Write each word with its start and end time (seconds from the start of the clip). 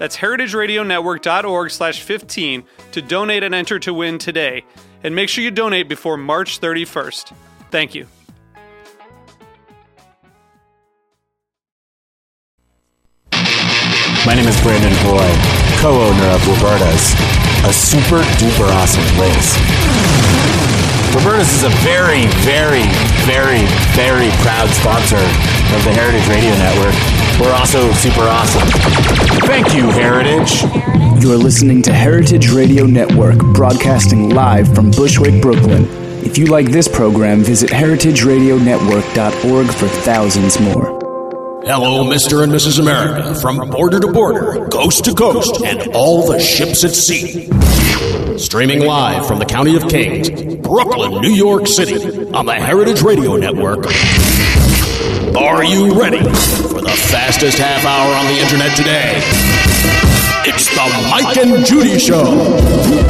That's 0.00 0.16
heritageradionetwork.org 0.16 1.70
slash 1.70 2.00
15 2.00 2.64
to 2.92 3.02
donate 3.02 3.42
and 3.42 3.54
enter 3.54 3.78
to 3.80 3.92
win 3.92 4.16
today. 4.16 4.64
And 5.04 5.14
make 5.14 5.28
sure 5.28 5.44
you 5.44 5.50
donate 5.50 5.90
before 5.90 6.16
March 6.16 6.58
31st. 6.58 7.36
Thank 7.70 7.94
you. 7.94 8.06
My 14.24 14.32
name 14.34 14.48
is 14.48 14.58
Brandon 14.62 14.92
Hoy, 15.04 15.28
co-owner 15.82 16.28
of 16.32 16.48
Roberta's, 16.48 17.12
a 17.68 17.72
super 17.72 18.22
duper 18.40 18.72
awesome 18.72 19.04
place. 19.20 19.58
Roberta's 21.14 21.52
is 21.52 21.64
a 21.64 21.68
very, 21.84 22.24
very, 22.40 22.88
very, 23.28 23.66
very 23.92 24.30
proud 24.40 24.70
sponsor 24.70 25.59
of 25.74 25.84
the 25.84 25.92
Heritage 25.92 26.26
Radio 26.28 26.50
Network. 26.56 26.94
We're 27.40 27.54
also 27.54 27.92
super 27.92 28.22
awesome. 28.22 28.68
Thank 29.46 29.74
you, 29.74 29.88
Heritage. 29.90 30.62
You're 31.22 31.36
listening 31.36 31.82
to 31.82 31.92
Heritage 31.92 32.50
Radio 32.50 32.86
Network, 32.86 33.38
broadcasting 33.54 34.30
live 34.30 34.74
from 34.74 34.90
Bushwick, 34.90 35.40
Brooklyn. 35.40 35.86
If 36.24 36.38
you 36.38 36.46
like 36.46 36.66
this 36.70 36.88
program, 36.88 37.42
visit 37.44 37.70
heritageradionetwork.org 37.70 39.66
for 39.68 39.88
thousands 39.88 40.58
more. 40.60 40.98
Hello, 41.64 42.04
Mr. 42.04 42.42
and 42.42 42.52
Mrs. 42.52 42.78
America, 42.80 43.34
from 43.34 43.58
border 43.70 44.00
to 44.00 44.08
border, 44.08 44.66
coast 44.68 45.04
to 45.04 45.14
coast, 45.14 45.62
and 45.64 45.92
all 45.94 46.26
the 46.26 46.40
ships 46.40 46.84
at 46.84 46.90
sea. 46.92 47.48
Streaming 48.38 48.80
live 48.80 49.26
from 49.26 49.38
the 49.38 49.44
County 49.44 49.76
of 49.76 49.88
Kings, 49.88 50.30
Brooklyn, 50.56 51.20
New 51.20 51.32
York 51.34 51.66
City, 51.66 52.30
on 52.32 52.46
the 52.46 52.54
Heritage 52.54 53.02
Radio 53.02 53.36
Network. 53.36 53.84
Are 55.36 55.62
you 55.62 55.94
ready 55.94 56.18
for 56.18 56.82
the 56.82 56.90
fastest 57.10 57.58
half 57.58 57.86
hour 57.86 58.10
on 58.18 58.26
the 58.26 58.38
internet 58.42 58.74
today? 58.76 59.14
It's 60.42 60.66
the 60.74 60.90
Mike 61.06 61.36
and 61.38 61.64
Judy 61.64 61.98
Show, 61.98 62.24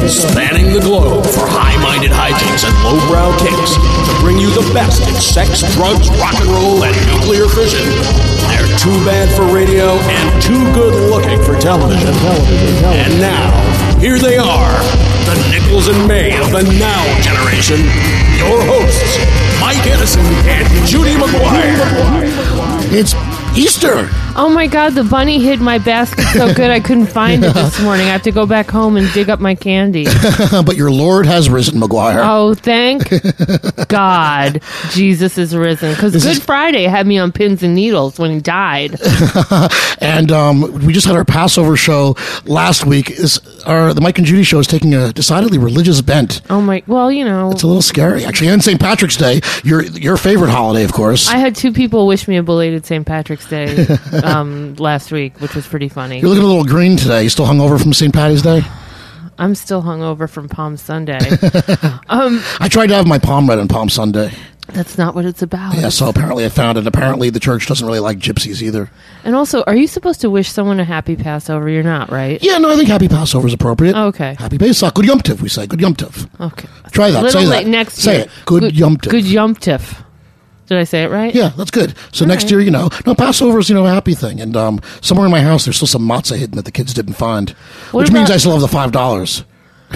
spanning 0.05 0.69
the 0.69 0.81
globe 0.85 1.25
for 1.25 1.49
high-minded 1.49 2.11
hijinks 2.13 2.61
and 2.61 2.75
lowbrow 2.85 3.33
kicks 3.41 3.73
to 3.73 4.13
bring 4.21 4.37
you 4.37 4.53
the 4.53 4.69
best 4.69 5.01
in 5.09 5.15
sex, 5.17 5.65
drugs, 5.73 6.13
rock 6.21 6.37
and 6.37 6.51
roll, 6.53 6.85
and 6.85 6.93
nuclear 7.09 7.49
fission. 7.49 7.89
They're 8.53 8.69
too 8.77 8.93
bad 9.01 9.25
for 9.33 9.49
radio 9.49 9.97
and 9.97 10.27
too 10.45 10.61
good 10.77 10.93
looking 11.09 11.41
for 11.41 11.57
television. 11.57 12.13
And 13.01 13.17
now, 13.17 13.49
here 13.97 14.21
they 14.21 14.37
are, 14.37 14.77
the 15.25 15.37
Nichols 15.49 15.89
and 15.89 15.97
May 16.05 16.37
of 16.37 16.53
the 16.53 16.61
Now 16.77 17.01
generation. 17.25 17.81
Your 18.37 18.61
hosts, 18.69 19.17
Mike 19.61 19.85
Edison 19.85 20.25
and 20.49 20.87
Judy 20.87 21.13
McGuire. 21.13 21.77
It's 22.91 23.13
Easter. 23.55 24.09
Oh 24.33 24.49
my 24.49 24.65
god, 24.65 24.91
the 24.93 25.03
bunny 25.03 25.39
hid 25.39 25.59
my 25.59 25.77
basket 25.77 26.23
so 26.33 26.53
good 26.53 26.71
I 26.71 26.79
couldn't 26.79 27.07
find 27.21 27.43
it 27.43 27.53
this 27.53 27.79
morning. 27.81 28.07
I 28.07 28.11
have 28.11 28.21
to 28.23 28.31
go 28.31 28.45
back 28.45 28.69
home 28.69 28.95
and 28.97 29.11
dig 29.13 29.29
up 29.29 29.39
my 29.39 29.55
candy. 29.55 30.05
but 30.51 30.75
your 30.77 30.89
Lord 30.89 31.25
has 31.25 31.49
risen, 31.49 31.79
McGuire. 31.79 32.21
Oh, 32.23 32.53
thank 32.53 33.09
God 33.89 34.61
Jesus 34.91 35.37
is 35.37 35.55
risen. 35.55 35.91
Because 35.93 36.13
Good 36.13 36.37
is- 36.37 36.43
Friday 36.43 36.83
had 36.83 37.05
me 37.07 37.17
on 37.19 37.31
pins 37.31 37.61
and 37.61 37.75
needles 37.75 38.19
when 38.19 38.31
he 38.31 38.39
died. 38.39 38.95
and 39.99 40.31
um, 40.31 40.85
we 40.85 40.93
just 40.93 41.05
had 41.07 41.15
our 41.15 41.25
Passover 41.25 41.75
show 41.75 42.15
last 42.45 42.85
week. 42.85 43.11
Is 43.11 43.39
our 43.65 43.93
the 43.93 44.01
Mike 44.01 44.17
and 44.17 44.25
Judy 44.25 44.43
show 44.43 44.59
is 44.59 44.67
taking 44.67 44.93
a 44.95 45.11
decidedly 45.13 45.57
religious 45.57 46.01
bent. 46.01 46.41
Oh 46.49 46.61
my, 46.61 46.83
well, 46.87 47.11
you 47.11 47.25
know. 47.25 47.51
It's 47.51 47.63
a 47.63 47.67
little 47.67 47.81
scary, 47.81 48.25
actually. 48.25 48.49
And 48.49 48.63
St. 48.63 48.79
Patrick's 48.79 49.17
Day, 49.17 49.41
your 49.63 49.83
your 49.83 50.17
favorite 50.17 50.49
holiday, 50.51 50.83
of 50.83 50.93
course. 50.93 51.29
I 51.29 51.37
had 51.37 51.55
two 51.55 51.71
people 51.73 52.07
wish 52.07 52.27
me 52.27 52.37
a 52.37 52.43
belated 52.43 52.85
St. 52.85 53.05
Patrick's 53.05 53.47
Day 53.47 53.85
um, 54.23 54.75
last 54.75 55.11
week, 55.11 55.39
which 55.39 55.55
was 55.55 55.67
pretty 55.67 55.89
funny. 55.89 56.19
You're 56.19 56.29
looking 56.29 56.43
a 56.43 56.47
little 56.47 56.65
green 56.65 56.97
today. 56.97 57.23
You 57.23 57.29
still 57.29 57.45
hung 57.45 57.59
over 57.61 57.77
from 57.77 57.93
St. 57.93 58.13
Patty's 58.13 58.41
Day? 58.41 58.61
I'm 59.37 59.55
still 59.55 59.81
hungover 59.81 60.29
from 60.29 60.47
Palm 60.49 60.77
Sunday. 60.77 61.17
I 62.09 62.67
tried 62.69 62.87
to 62.87 62.95
have 62.95 63.07
my 63.07 63.17
palm 63.17 63.49
read 63.49 63.57
on 63.57 63.67
Palm 63.67 63.89
Sunday. 63.89 64.31
That's 64.67 64.97
not 64.97 65.15
what 65.15 65.25
it's 65.25 65.41
about. 65.41 65.73
Yeah, 65.75 65.89
so 65.89 66.07
apparently 66.09 66.45
I 66.45 66.49
found 66.49 66.77
it. 66.77 66.85
Apparently 66.85 67.29
the 67.29 67.39
church 67.39 67.67
doesn't 67.67 67.85
really 67.85 67.99
like 67.99 68.19
gypsies 68.19 68.61
either. 68.61 68.89
And 69.23 69.35
also, 69.35 69.63
are 69.63 69.75
you 69.75 69.87
supposed 69.87 70.21
to 70.21 70.29
wish 70.29 70.49
someone 70.49 70.79
a 70.79 70.83
happy 70.85 71.15
Passover? 71.15 71.67
You're 71.69 71.81
not, 71.83 72.09
right? 72.11 72.41
Yeah, 72.41 72.57
no, 72.59 72.69
I 72.71 72.75
think 72.75 72.87
Happy 72.87 73.07
Passover 73.09 73.47
is 73.47 73.53
appropriate. 73.53 73.95
Okay. 73.95 74.35
Happy 74.37 74.57
Pesach. 74.57 74.93
Good 74.93 75.05
Yom 75.05 75.19
Tov, 75.19 75.41
we 75.41 75.49
say. 75.49 75.65
Good 75.67 75.81
Yom 75.81 75.95
Tov. 75.95 76.29
Okay. 76.39 76.67
Try 76.91 77.11
that. 77.11 77.23
Little 77.23 77.41
Say 77.41 77.47
that. 77.49 77.65
next 77.67 77.95
Say 77.95 78.17
year. 78.17 78.25
it. 78.25 78.31
Good 78.45 78.75
Yom 78.77 78.97
Tov. 78.97 79.09
Good 79.11 79.25
Yom 79.25 79.55
Tov. 79.55 80.03
Did 80.71 80.77
I 80.79 80.85
say 80.85 81.03
it 81.03 81.11
right? 81.11 81.35
Yeah, 81.35 81.49
that's 81.49 81.69
good. 81.69 81.95
So 82.13 82.23
next 82.23 82.49
year, 82.49 82.61
you 82.61 82.71
know, 82.71 82.87
no 83.05 83.13
Passover 83.13 83.59
is 83.59 83.67
you 83.67 83.75
know 83.75 83.85
a 83.85 83.89
happy 83.89 84.13
thing, 84.15 84.39
and 84.39 84.55
um, 84.55 84.79
somewhere 85.01 85.25
in 85.25 85.31
my 85.31 85.41
house 85.41 85.65
there's 85.65 85.75
still 85.75 85.85
some 85.85 86.07
matzah 86.07 86.37
hidden 86.37 86.55
that 86.55 86.63
the 86.63 86.71
kids 86.71 86.93
didn't 86.93 87.15
find, 87.15 87.49
What 87.91 88.03
which 88.03 88.11
means 88.13 88.31
I 88.31 88.37
still 88.37 88.53
have 88.53 88.61
the 88.61 88.69
five 88.69 88.93
dollars. 88.93 89.43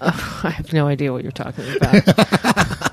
I 0.00 0.50
have 0.50 0.72
no 0.72 0.86
idea 0.86 1.12
what 1.12 1.24
you're 1.24 1.32
talking 1.32 1.64
about. 1.74 2.92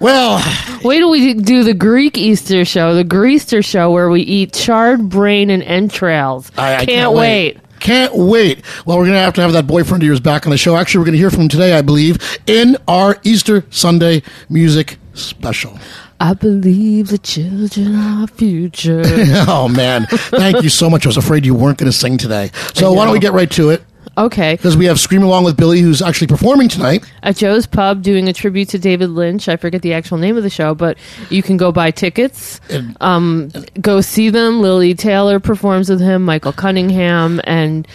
Well, 0.00 0.42
Wait 0.82 0.98
till 0.98 1.10
we 1.12 1.34
do 1.34 1.62
the 1.62 1.74
Greek 1.74 2.18
Easter 2.18 2.64
show, 2.64 2.92
the 2.92 3.04
Greaster 3.04 3.62
show, 3.62 3.92
where 3.92 4.10
we 4.10 4.22
eat 4.22 4.52
charred 4.52 5.08
brain 5.08 5.48
and 5.48 5.62
entrails. 5.62 6.50
I, 6.58 6.78
I 6.78 6.86
can't, 6.86 7.12
wait. 7.12 7.60
Can't 7.78 8.12
wait. 8.16 8.64
Well, 8.84 8.98
we're 8.98 9.04
going 9.04 9.14
to 9.14 9.20
have 9.20 9.34
to 9.34 9.42
have 9.42 9.52
that 9.52 9.68
boyfriend 9.68 10.02
of 10.02 10.06
yours 10.08 10.18
back 10.18 10.44
on 10.44 10.50
the 10.50 10.58
show. 10.58 10.74
Actually, 10.74 10.98
we're 10.98 11.04
going 11.04 11.12
to 11.12 11.18
hear 11.18 11.30
from 11.30 11.42
him 11.42 11.48
today, 11.48 11.78
I 11.78 11.82
believe, 11.82 12.18
in 12.48 12.76
our 12.88 13.16
Easter 13.22 13.64
Sunday 13.70 14.24
music 14.48 14.98
special. 15.14 15.78
I 16.22 16.34
believe 16.34 17.08
the 17.08 17.18
children 17.18 17.96
are 17.96 18.28
future. 18.28 19.02
oh 19.48 19.68
man, 19.68 20.06
thank 20.06 20.62
you 20.62 20.68
so 20.68 20.88
much. 20.88 21.04
I 21.04 21.08
was 21.08 21.16
afraid 21.16 21.44
you 21.44 21.52
weren't 21.52 21.78
going 21.78 21.90
to 21.90 21.98
sing 21.98 22.16
today. 22.16 22.52
So 22.74 22.92
why 22.92 23.06
don't 23.06 23.12
we 23.12 23.18
get 23.18 23.32
right 23.32 23.50
to 23.50 23.70
it? 23.70 23.82
okay. 24.16 24.54
Because 24.54 24.76
we 24.76 24.84
have 24.84 25.00
Scream 25.00 25.24
Along 25.24 25.42
with 25.42 25.56
Billy, 25.56 25.80
who's 25.80 26.00
actually 26.00 26.28
performing 26.28 26.68
tonight. 26.68 27.04
At 27.24 27.34
Joe's 27.34 27.66
Pub, 27.66 28.02
doing 28.02 28.28
a 28.28 28.32
tribute 28.32 28.68
to 28.68 28.78
David 28.78 29.10
Lynch. 29.10 29.48
I 29.48 29.56
forget 29.56 29.82
the 29.82 29.94
actual 29.94 30.16
name 30.16 30.36
of 30.36 30.44
the 30.44 30.50
show, 30.50 30.76
but 30.76 30.96
you 31.28 31.42
can 31.42 31.56
go 31.56 31.72
buy 31.72 31.90
tickets. 31.90 32.60
Um, 33.00 33.50
go 33.80 34.00
see 34.00 34.30
them. 34.30 34.62
Lili 34.62 34.94
Taylor 34.94 35.40
performs 35.40 35.90
with 35.90 36.00
him, 36.00 36.22
Michael 36.22 36.52
Cunningham, 36.52 37.40
and 37.42 37.88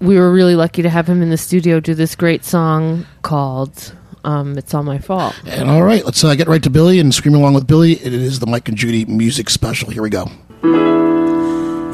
we 0.00 0.18
were 0.18 0.30
really 0.30 0.54
lucky 0.54 0.82
to 0.82 0.90
have 0.90 1.08
him 1.08 1.22
in 1.22 1.30
the 1.30 1.38
studio 1.38 1.80
do 1.80 1.94
this 1.94 2.14
great 2.14 2.44
song 2.44 3.06
called 3.22 3.94
um, 4.24 4.58
"It's 4.58 4.74
All 4.74 4.82
My 4.82 4.98
Fault." 4.98 5.34
And 5.46 5.70
all 5.70 5.82
right, 5.82 6.04
let's 6.04 6.22
uh, 6.24 6.34
get 6.34 6.48
right 6.48 6.62
to 6.62 6.70
Billy 6.70 6.98
and 6.98 7.14
Scream 7.14 7.34
Along 7.34 7.54
with 7.54 7.66
Billy. 7.66 7.92
It 7.92 8.12
is 8.12 8.40
the 8.40 8.46
Mike 8.46 8.68
and 8.68 8.76
Judy 8.76 9.04
music 9.04 9.50
special. 9.50 9.90
Here 9.90 10.02
we 10.02 10.10
go. 10.10 10.30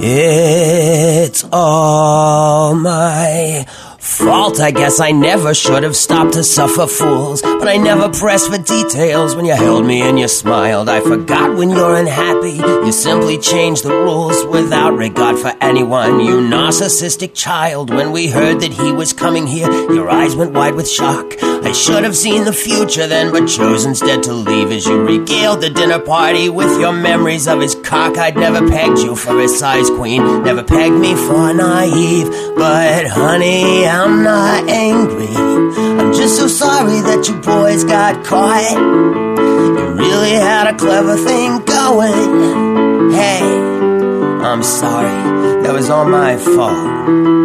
It's 0.03 1.45
all 1.53 2.75
my 2.75 3.67
fault. 4.11 4.61
I 4.61 4.71
guess 4.71 5.01
I 5.01 5.13
never 5.13 5.55
should 5.55 5.83
have 5.83 5.97
stopped 5.97 6.35
to 6.35 6.45
suffer 6.45 6.87
fools. 6.87 7.43
But 7.43 7.69
I 7.69 7.77
never 7.77 8.09
pressed 8.09 8.51
for 8.53 8.59
details 8.59 9.37
when 9.37 9.45
you 9.45 9.55
held 9.55 9.87
me 9.87 10.03
and 10.03 10.19
you 10.19 10.29
smiled. 10.29 10.89
I 10.89 11.01
forgot 11.01 11.57
when 11.57 11.71
you're 11.71 11.97
unhappy. 11.97 12.57
You 12.87 12.93
simply 12.93 13.39
changed 13.39 13.85
the 13.85 13.95
rules 13.95 14.45
without 14.47 14.97
regard 14.97 15.39
for 15.39 15.53
anyone. 15.61 16.21
You 16.21 16.41
narcissistic 16.41 17.35
child. 17.35 17.91
When 17.91 18.11
we 18.13 18.29
heard 18.29 18.61
that 18.61 18.73
he 18.73 18.93
was 18.93 19.13
coming 19.13 19.47
here, 19.47 19.71
your 19.93 20.11
eyes 20.11 20.35
went 20.35 20.53
wide 20.53 20.75
with 20.75 20.89
shock. 20.89 21.35
I 21.43 21.73
should 21.73 22.05
have 22.05 22.17
seen 22.17 22.45
the 22.45 22.53
future 22.53 23.07
then, 23.07 23.31
but 23.31 23.47
chose 23.47 23.85
instead 23.85 24.23
to 24.25 24.33
leave 24.33 24.73
as 24.73 24.87
you 24.87 25.03
regaled 25.03 25.61
the 25.61 25.71
dinner 25.71 25.99
party 25.99 26.49
with 26.49 26.81
your 26.81 26.93
memories 26.93 27.47
of 27.47 27.61
his 27.61 27.75
cockeyed, 27.91 28.37
never 28.37 28.69
pegged 28.69 29.01
you 29.01 29.17
for 29.17 29.41
a 29.41 29.49
size 29.49 29.91
queen, 29.91 30.23
never 30.45 30.63
pegged 30.63 30.95
me 30.95 31.13
for 31.17 31.53
naive. 31.53 32.29
But 32.55 33.09
honey, 33.09 33.85
I'm 33.85 34.23
not 34.23 34.69
angry. 34.69 35.35
I'm 35.35 36.13
just 36.13 36.37
so 36.37 36.47
sorry 36.47 37.01
that 37.01 37.27
you 37.27 37.35
boys 37.41 37.83
got 37.83 38.25
caught. 38.25 38.71
You 38.71 39.95
really 39.95 40.31
had 40.31 40.73
a 40.73 40.79
clever 40.79 41.17
thing 41.17 41.65
going. 41.65 43.11
Hey, 43.11 43.43
I'm 43.43 44.63
sorry, 44.63 45.63
that 45.63 45.73
was 45.73 45.91
all 45.91 46.09
my 46.09 46.37
fault. 46.37 47.40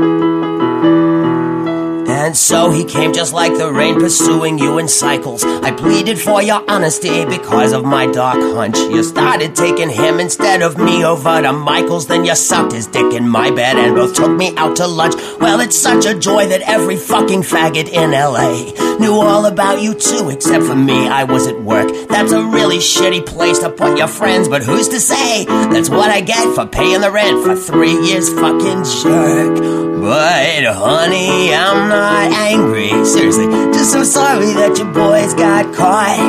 And 2.26 2.36
so 2.36 2.72
he 2.72 2.84
came 2.86 3.14
just 3.14 3.34
like 3.34 3.56
the 3.56 3.72
rain 3.72 4.00
pursuing 4.00 4.58
you 4.58 4.80
in 4.80 4.88
cycles. 4.88 5.44
I 5.44 5.70
pleaded 5.72 6.20
for 6.20 6.42
your 6.42 6.64
honesty 6.68 7.24
because 7.24 7.72
of 7.72 7.86
my 7.86 8.08
dark 8.08 8.40
hunch. 8.40 8.80
You 8.80 9.04
started 9.04 9.56
taking 9.56 9.90
him 9.90 10.20
instead 10.20 10.64
of 10.64 10.76
me 10.76 11.06
over 11.06 11.44
to 11.44 11.54
Michael's. 11.54 12.08
Then 12.08 12.26
you 12.26 12.34
sucked 12.34 12.72
his 12.72 12.88
dick 12.88 13.14
in 13.14 13.30
my 13.30 13.52
bed 13.52 13.76
and 13.76 13.96
both 13.96 14.16
took 14.16 14.32
me 14.32 14.58
out 14.58 14.78
to 14.78 14.88
lunch. 14.88 15.14
Well, 15.40 15.60
it's 15.60 15.78
such 15.78 16.08
a 16.08 16.18
joy 16.18 16.48
that 16.48 16.62
every 16.62 16.98
fucking 16.98 17.44
faggot 17.44 17.90
in 17.90 18.10
LA 18.10 18.98
knew 18.98 19.14
all 19.14 19.46
about 19.46 19.84
you 19.84 19.94
too, 19.94 20.30
except 20.30 20.66
for 20.66 20.76
me. 20.76 21.08
I 21.08 21.26
was 21.26 21.46
at 21.46 21.62
work. 21.62 21.92
That's 22.10 22.32
a 22.32 22.44
really 22.44 22.80
shitty 22.80 23.28
place 23.28 23.60
to 23.60 23.70
put 23.70 24.00
your 24.00 24.08
friends, 24.08 24.50
but 24.50 24.64
who's 24.64 24.90
to 24.90 25.00
say? 25.00 25.46
That's 25.46 25.92
what 25.92 26.10
I 26.10 26.22
get 26.22 26.56
for 26.56 26.66
paying 26.66 27.02
the 27.02 27.12
rent 27.12 27.46
for 27.46 27.56
three 27.56 27.94
years, 28.08 28.34
fucking 28.34 28.84
jerk. 29.04 29.95
But 30.06 30.66
honey, 30.66 31.52
I'm 31.52 31.90
not 31.90 32.32
angry. 32.32 32.90
Seriously, 33.06 33.48
just 33.74 33.92
so 33.92 34.04
sorry 34.04 34.54
that 34.54 34.78
your 34.78 34.94
boys 34.94 35.34
got 35.34 35.74
caught. 35.74 36.20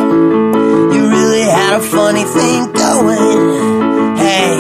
You 0.95 1.11
really 1.11 1.43
had 1.43 1.75
a 1.75 1.83
funny 1.83 2.25
thing 2.25 2.73
going. 2.73 4.17
Hey, 4.17 4.57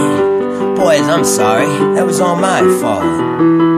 boys, 0.76 1.08
I'm 1.08 1.24
sorry. 1.24 1.94
That 1.94 2.04
was 2.04 2.20
all 2.20 2.36
my 2.36 2.60
fault. 2.78 3.75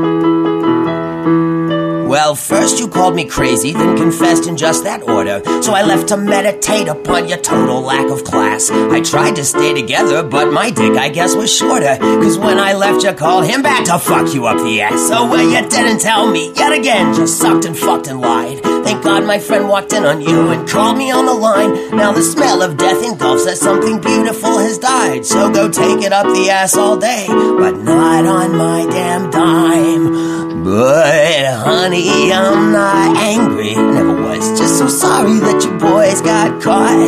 Well, 2.19 2.35
first 2.35 2.81
you 2.81 2.88
called 2.88 3.15
me 3.15 3.26
crazy, 3.26 3.73
then 3.73 3.97
confessed 3.97 4.49
in 4.49 4.56
just 4.56 4.82
that 4.82 5.05
order. 5.05 5.41
So 5.62 5.73
I 5.73 5.85
left 5.85 6.09
to 6.09 6.17
meditate 6.17 6.88
upon 6.88 7.29
your 7.29 7.38
total 7.38 7.81
lack 7.81 8.11
of 8.11 8.25
class. 8.25 8.73
I 8.73 9.03
tried 9.03 9.37
to 9.37 9.44
stay 9.44 9.73
together, 9.73 10.25
but 10.25 10.53
my 10.53 10.73
dick, 10.73 10.97
I 10.99 11.11
guess, 11.11 11.37
was 11.37 11.56
shorter. 11.56 11.97
Cause 11.97 12.37
when 12.37 12.59
I 12.59 12.73
left, 12.73 13.05
you 13.05 13.12
called 13.12 13.47
him 13.47 13.62
back 13.62 13.85
to 13.85 14.00
fuck 14.00 14.35
you 14.35 14.47
up 14.47 14.56
the 14.56 14.81
ass. 14.81 15.06
So 15.06 15.31
well, 15.31 15.49
you 15.49 15.69
didn't 15.69 16.00
tell 16.00 16.29
me 16.29 16.53
yet 16.56 16.73
again, 16.76 17.15
just 17.15 17.38
sucked 17.38 17.67
and 17.67 17.79
fucked 17.79 18.09
and 18.09 18.21
lied. 18.21 18.64
Thank 18.64 19.05
God 19.05 19.25
my 19.25 19.38
friend 19.38 19.69
walked 19.69 19.93
in 19.93 20.05
on 20.05 20.21
you 20.21 20.50
and 20.50 20.69
called 20.69 20.99
me 20.99 21.12
on 21.12 21.25
the 21.25 21.35
line. 21.35 21.97
Now 21.97 22.11
the 22.11 22.23
smell 22.23 22.62
of 22.62 22.76
death 22.76 23.00
engulfs 23.05 23.44
that 23.44 23.59
something 23.59 24.00
beautiful 24.00 24.59
has 24.59 24.76
died. 24.79 25.25
So 25.25 25.53
go 25.53 25.71
take 25.71 26.03
it 26.03 26.12
up 26.12 26.26
the 26.26 26.50
ass 26.50 26.76
all 26.76 26.99
day, 26.99 27.26
but 27.29 27.76
not 27.79 28.26
on 28.26 28.56
my 28.56 28.87
damn 28.91 29.31
dime. 29.31 30.58
But 30.65 31.47
honey, 31.55 32.33
I'm 32.33 32.73
not 32.73 33.17
angry. 33.17 33.75
Never 33.75 34.15
was. 34.23 34.59
Just 34.59 34.79
so 34.79 34.89
sorry 34.89 35.39
that 35.41 35.63
you 35.65 35.71
boys 35.79 36.21
got 36.21 36.63
caught. 36.63 36.99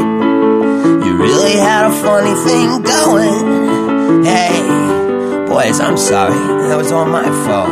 You 1.04 1.16
really 1.16 1.56
had 1.56 1.86
a 1.86 1.92
funny 1.92 2.34
thing 2.46 2.82
going. 2.82 4.24
Hey, 4.24 5.46
boys, 5.48 5.80
I'm 5.80 5.96
sorry. 5.96 6.34
That 6.68 6.76
was 6.76 6.92
all 6.92 7.06
my 7.06 7.24
fault. 7.44 7.70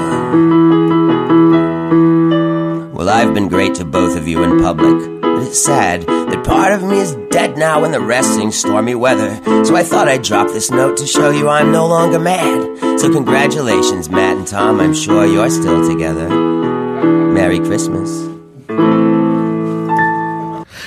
Well, 2.95 3.09
I've 3.09 3.33
been 3.35 3.49
great 3.49 3.75
to 3.77 3.85
both 3.85 4.17
of 4.17 4.27
you 4.27 4.43
in 4.43 4.61
public. 4.61 5.21
But 5.23 5.43
it's 5.47 5.65
sad 5.65 6.05
part 6.49 6.73
of 6.73 6.83
me 6.83 6.99
is 6.99 7.15
dead 7.31 7.57
now 7.59 7.85
and 7.85 7.93
the 7.93 8.01
rest 8.01 8.35
sing 8.35 8.51
stormy 8.51 8.95
weather. 8.95 9.37
So 9.65 9.77
I 9.77 9.85
thought 9.85 10.09
I'd 10.09 10.23
drop 10.23 10.49
this 10.49 10.71
note 10.71 10.97
to 10.97 11.07
show 11.07 11.31
you 11.31 11.49
I'm 11.49 11.71
no 11.71 11.87
longer 11.87 12.19
mad. 12.19 12.99
So 12.99 13.13
congratulations, 13.13 14.09
Matt 14.09 14.39
and 14.39 14.47
Tom. 14.47 14.81
I'm 14.81 14.95
sure 14.95 15.27
you're 15.27 15.51
still 15.51 15.87
together. 15.89 16.29
Merry 16.29 17.59
Christmas. 17.61 18.11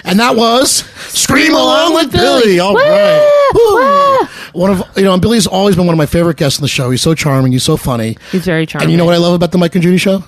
And 0.04 0.19
that 0.19 0.36
was 0.36 0.84
Scream 1.13 1.54
Along 1.54 1.94
with 1.94 2.12
Billy. 2.12 2.60
All 2.60 2.74
right. 2.74 3.50
Woo. 3.54 4.28
One 4.60 4.72
of 4.72 4.98
you 4.98 5.04
know, 5.04 5.14
and 5.14 5.22
Billy's 5.22 5.48
always 5.48 5.75
been 5.75 5.86
one 5.86 5.94
of 5.94 5.98
my 5.98 6.06
favorite 6.06 6.36
guests 6.38 6.60
on 6.60 6.64
the 6.64 6.68
show. 6.68 6.90
He's 6.90 7.02
so 7.02 7.14
charming. 7.14 7.54
He's 7.54 7.64
so 7.64 7.78
funny. 7.78 8.18
He's 8.31 8.44
very 8.44 8.66
charming. 8.66 8.86
And 8.86 8.92
you 8.92 8.98
know 8.98 9.06
what 9.06 9.14
I 9.14 9.19
love 9.19 9.34
about 9.34 9.52
the 9.52 9.57
Mike 9.57 9.75
and 9.75 9.84
Judy 9.84 9.98
show? 9.98 10.24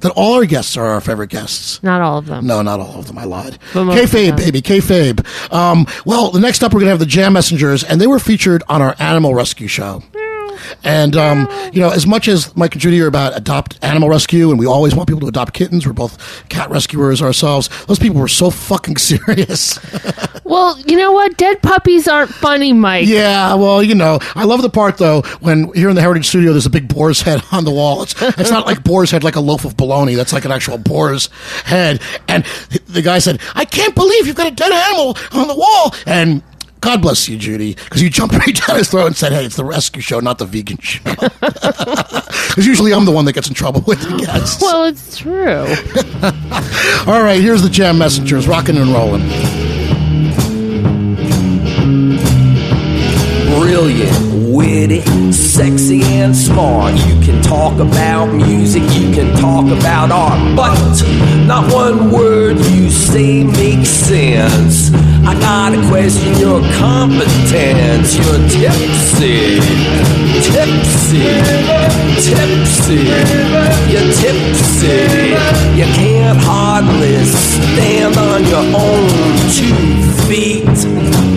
That 0.00 0.12
all 0.14 0.34
our 0.34 0.44
guests 0.44 0.76
are 0.76 0.86
our 0.86 1.00
favorite 1.00 1.30
guests. 1.30 1.82
Not 1.82 2.00
all 2.00 2.18
of 2.18 2.26
them. 2.26 2.46
No, 2.46 2.62
not 2.62 2.78
all 2.80 2.98
of 3.00 3.06
them. 3.08 3.18
I 3.18 3.24
lied. 3.24 3.58
Kayfabe, 3.72 4.36
baby, 4.36 4.62
kayfabe. 4.62 5.26
Um, 5.52 5.86
well, 6.04 6.30
the 6.30 6.38
next 6.40 6.62
up, 6.62 6.72
we're 6.72 6.80
going 6.80 6.86
to 6.86 6.90
have 6.90 6.98
the 7.00 7.06
Jam 7.06 7.32
Messengers, 7.32 7.82
and 7.82 8.00
they 8.00 8.06
were 8.06 8.18
featured 8.20 8.62
on 8.68 8.80
our 8.80 8.94
Animal 9.00 9.34
Rescue 9.34 9.66
show. 9.68 10.02
And, 10.84 11.16
um, 11.16 11.48
you 11.72 11.80
know, 11.80 11.90
as 11.90 12.06
much 12.06 12.28
as 12.28 12.54
Mike 12.56 12.72
and 12.72 12.80
Judy 12.80 13.00
are 13.00 13.06
about 13.06 13.36
adopt 13.36 13.78
animal 13.82 14.08
rescue, 14.08 14.50
and 14.50 14.58
we 14.58 14.66
always 14.66 14.94
want 14.94 15.08
people 15.08 15.20
to 15.20 15.26
adopt 15.26 15.54
kittens, 15.54 15.86
we're 15.86 15.92
both 15.92 16.48
cat 16.48 16.70
rescuers 16.70 17.20
ourselves, 17.22 17.68
those 17.86 17.98
people 17.98 18.20
were 18.20 18.28
so 18.28 18.50
fucking 18.50 18.96
serious. 18.98 19.78
Well, 20.44 20.78
you 20.80 20.96
know 20.96 21.12
what? 21.12 21.36
Dead 21.36 21.62
puppies 21.62 22.08
aren't 22.08 22.30
funny, 22.30 22.72
Mike. 22.72 23.06
Yeah, 23.06 23.54
well, 23.54 23.82
you 23.82 23.94
know, 23.94 24.18
I 24.34 24.44
love 24.44 24.62
the 24.62 24.70
part 24.70 24.96
though 24.98 25.22
when 25.40 25.72
here 25.74 25.88
in 25.88 25.94
the 25.94 26.00
Heritage 26.00 26.26
Studio, 26.28 26.52
there's 26.52 26.66
a 26.66 26.70
big 26.70 26.88
boar's 26.88 27.20
head 27.22 27.42
on 27.52 27.64
the 27.64 27.70
wall. 27.70 28.02
It's 28.02 28.14
it's 28.20 28.50
not 28.50 28.66
like 28.66 28.82
boar's 28.82 29.10
head 29.10 29.24
like 29.24 29.36
a 29.36 29.40
loaf 29.40 29.64
of 29.64 29.76
bologna. 29.76 30.14
That's 30.14 30.32
like 30.32 30.44
an 30.44 30.52
actual 30.52 30.78
boar's 30.78 31.26
head. 31.64 32.00
And 32.28 32.44
the 32.86 33.02
guy 33.02 33.18
said, 33.18 33.40
"I 33.54 33.64
can't 33.64 33.94
believe 33.94 34.26
you've 34.26 34.36
got 34.36 34.50
a 34.52 34.54
dead 34.54 34.72
animal 34.72 35.16
on 35.32 35.48
the 35.48 35.54
wall." 35.54 35.94
And 36.06 36.42
God 36.80 37.02
bless 37.02 37.28
you, 37.28 37.36
Judy, 37.36 37.74
because 37.74 38.02
you 38.02 38.10
jumped 38.10 38.34
right 38.38 38.54
down 38.66 38.76
his 38.76 38.90
throat 38.90 39.06
and 39.06 39.16
said, 39.16 39.32
"Hey, 39.32 39.44
it's 39.44 39.56
the 39.56 39.64
rescue 39.64 40.00
show, 40.00 40.20
not 40.20 40.38
the 40.38 40.46
vegan 40.46 40.78
show." 40.78 41.00
Because 42.48 42.66
usually 42.66 42.92
I'm 42.92 43.04
the 43.04 43.12
one 43.12 43.24
that 43.26 43.34
gets 43.34 43.46
in 43.48 43.54
trouble 43.54 43.82
with 43.86 44.00
the 44.02 44.16
guests. 44.16 44.60
Well, 44.60 44.84
it's 44.86 45.16
true. 45.18 45.64
All 47.12 47.22
right, 47.22 47.40
here's 47.40 47.62
the 47.62 47.68
Jam 47.68 47.98
Messengers, 47.98 48.48
rocking 48.48 48.76
and 48.76 48.88
rolling. 48.88 49.22
brilliant, 53.60 54.27
witty, 54.78 55.32
sexy, 55.32 56.02
and 56.02 56.34
smart. 56.36 56.94
You 56.94 57.20
can 57.20 57.42
talk 57.42 57.80
about 57.80 58.26
music, 58.26 58.82
you 58.94 59.10
can 59.12 59.36
talk 59.36 59.66
about 59.66 60.10
art, 60.12 60.40
but 60.56 60.78
not 61.46 61.72
one 61.72 62.12
word 62.12 62.58
you 62.58 62.88
say 62.90 63.42
makes 63.44 63.88
sense. 63.88 64.92
I 65.26 65.34
gotta 65.40 65.80
question 65.88 66.32
your 66.38 66.60
competence. 66.78 68.14
You're 68.16 68.42
tipsy, 68.54 69.58
tipsy, 70.46 71.24
tipsy. 72.26 73.00
You're 73.90 74.10
tipsy. 74.22 74.98
You 75.78 75.86
can't 75.98 76.38
hardly 76.40 77.24
stand 77.24 78.16
on 78.16 78.44
your 78.52 78.66
own 78.86 79.08
two 79.58 79.74
feet. 80.28 81.27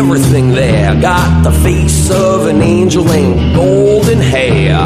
Everything 0.00 0.50
there. 0.52 0.98
Got 0.98 1.44
the 1.44 1.52
face 1.52 2.10
of 2.10 2.46
an 2.46 2.62
angel 2.62 3.06
and 3.10 3.54
golden 3.54 4.18
hair. 4.18 4.78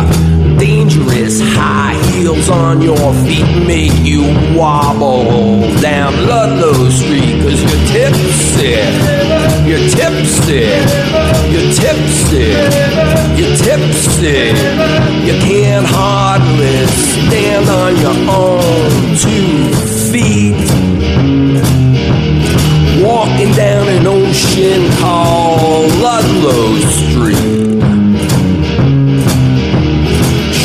Dangerous 0.59 1.40
high 1.40 1.94
heels 2.11 2.49
on 2.49 2.83
your 2.83 3.12
feet 3.25 3.47
make 3.64 3.94
you 4.02 4.23
wobble 4.59 5.61
down 5.80 6.12
Ludlow 6.26 6.90
Street 6.90 7.37
cause 7.42 7.61
you're 7.62 7.85
tipsy. 7.94 8.75
You're 9.68 9.87
tipsy. 9.99 10.62
You're 11.52 11.71
tipsy. 11.80 12.47
You're 13.38 13.56
tipsy. 13.66 14.40
You 15.26 15.35
can't 15.47 15.87
hardly 15.87 16.87
stand 17.14 17.66
on 17.83 17.92
your 18.04 18.18
own 18.35 19.16
two 19.23 19.54
feet. 20.11 20.84
An 24.56 24.90
called 24.99 25.90
Ludlow 25.96 26.76
Street. 26.78 27.80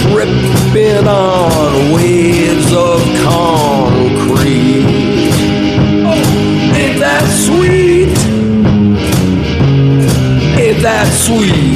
Tripping 0.01 1.08
on 1.08 1.91
waves 1.93 2.72
of 2.74 3.01
concrete. 3.24 4.86
Oh, 6.05 6.75
ain't 6.75 7.00
that 7.00 7.25
sweet? 7.46 8.10
Ain't 10.60 10.81
that 10.84 11.08
sweet? 11.12 11.69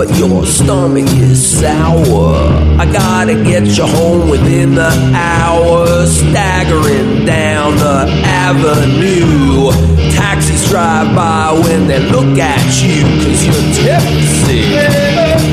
But 0.00 0.16
your 0.16 0.46
stomach 0.46 1.04
is 1.28 1.60
sour. 1.60 2.32
I 2.80 2.90
gotta 2.90 3.34
get 3.34 3.66
you 3.76 3.84
home 3.84 4.30
within 4.30 4.74
the 4.74 4.90
hour. 5.12 6.06
Staggering 6.06 7.26
down 7.26 7.76
the 7.76 8.08
avenue. 8.24 9.70
Taxis 10.16 10.70
drive 10.70 11.14
by 11.14 11.52
when 11.52 11.86
they 11.86 12.00
look 12.14 12.38
at 12.38 12.64
you, 12.80 13.04
cause 13.20 13.44
you're 13.44 13.68
tipsy. 13.76 14.60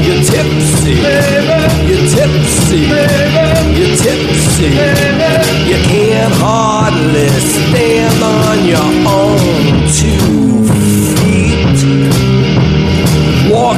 You're 0.06 0.24
tipsy. 0.32 0.96
You're 1.90 2.08
tipsy. 2.16 2.82
You're 3.78 3.98
tipsy. 4.00 4.70
You 5.70 5.78
can't 5.92 6.34
hardly 6.40 7.28
stand 7.52 8.24
on 8.24 8.58
your 8.66 8.90
own 9.12 9.27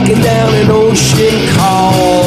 Down 0.10 0.54
an 0.56 0.72
ocean 0.72 1.56
called 1.56 2.19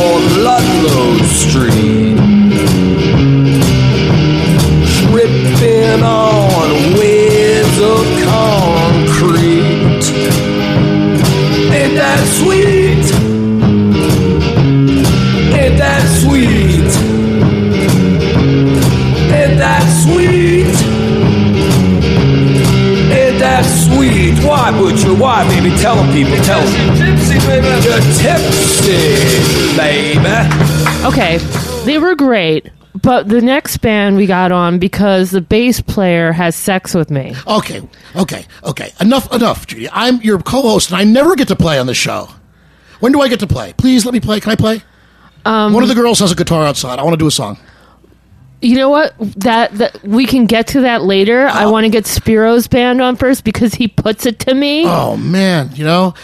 sweet? 24.43 24.49
Why, 24.49 24.71
Butcher? 24.79 25.15
Why, 25.15 25.49
baby? 25.49 25.71
Tell 25.79 25.97
them, 25.97 26.13
people. 26.13 26.37
Tell 26.45 26.61
them. 26.61 26.97
Tipsy, 26.97 27.39
baby. 27.47 27.67
You're 27.87 28.01
tipsy, 28.21 29.77
baby. 29.77 31.07
Okay, 31.07 31.39
they 31.85 31.99
were 31.99 32.15
great, 32.15 32.71
but 33.03 33.29
the 33.29 33.41
next 33.41 33.79
band 33.79 34.17
we 34.17 34.27
got 34.27 34.53
on 34.53 34.79
because 34.79 35.31
the 35.31 35.41
bass 35.41 35.81
player 35.81 36.33
has 36.33 36.55
sex 36.55 36.95
with 36.95 37.11
me. 37.11 37.35
Okay, 37.47 37.83
okay, 38.17 38.47
okay. 38.65 38.93
Enough, 39.01 39.33
enough, 39.33 39.67
Judy. 39.67 39.89
I'm 39.91 40.21
your 40.23 40.39
co-host, 40.41 40.91
and 40.91 40.97
I 40.99 41.05
never 41.05 41.35
get 41.35 41.49
to 41.49 41.57
play 41.57 41.79
on 41.79 41.87
this 41.87 41.97
show. 41.97 42.29
When 43.01 43.11
do 43.13 43.21
I 43.21 43.29
get 43.29 43.41
to 43.41 43.49
play? 43.49 43.73
Please 43.73 44.05
let 44.05 44.15
me 44.15 44.21
play. 44.21 44.39
Can 44.39 44.53
I 44.53 44.57
play? 44.57 44.83
Um, 45.45 45.73
One 45.73 45.83
of 45.83 45.89
the 45.89 45.97
girls 45.97 46.21
has 46.21 46.31
a 46.31 46.37
guitar 46.37 46.65
outside. 46.65 47.01
I 47.01 47.03
want 47.03 47.15
to 47.15 47.19
do 47.19 47.27
a 47.27 47.33
song. 47.33 47.59
You 48.63 48.77
know 48.77 48.89
what? 48.91 49.15
That 49.41 49.73
that 49.75 50.03
we 50.05 50.25
can 50.25 50.47
get 50.47 50.69
to 50.69 50.83
that 50.83 51.03
later. 51.03 51.47
I 51.49 51.67
want 51.67 51.85
to 51.85 51.91
get 51.91 52.07
Spiro's 52.07 52.69
band 52.69 53.01
on 53.03 53.17
first 53.17 53.45
because 53.45 53.75
he 53.75 53.89
puts 53.89 54.25
it 54.25 54.39
to 54.41 54.55
me, 54.55 54.85
Oh 54.87 55.17
man, 55.17 55.71
you 55.75 55.85
know. 55.85 56.15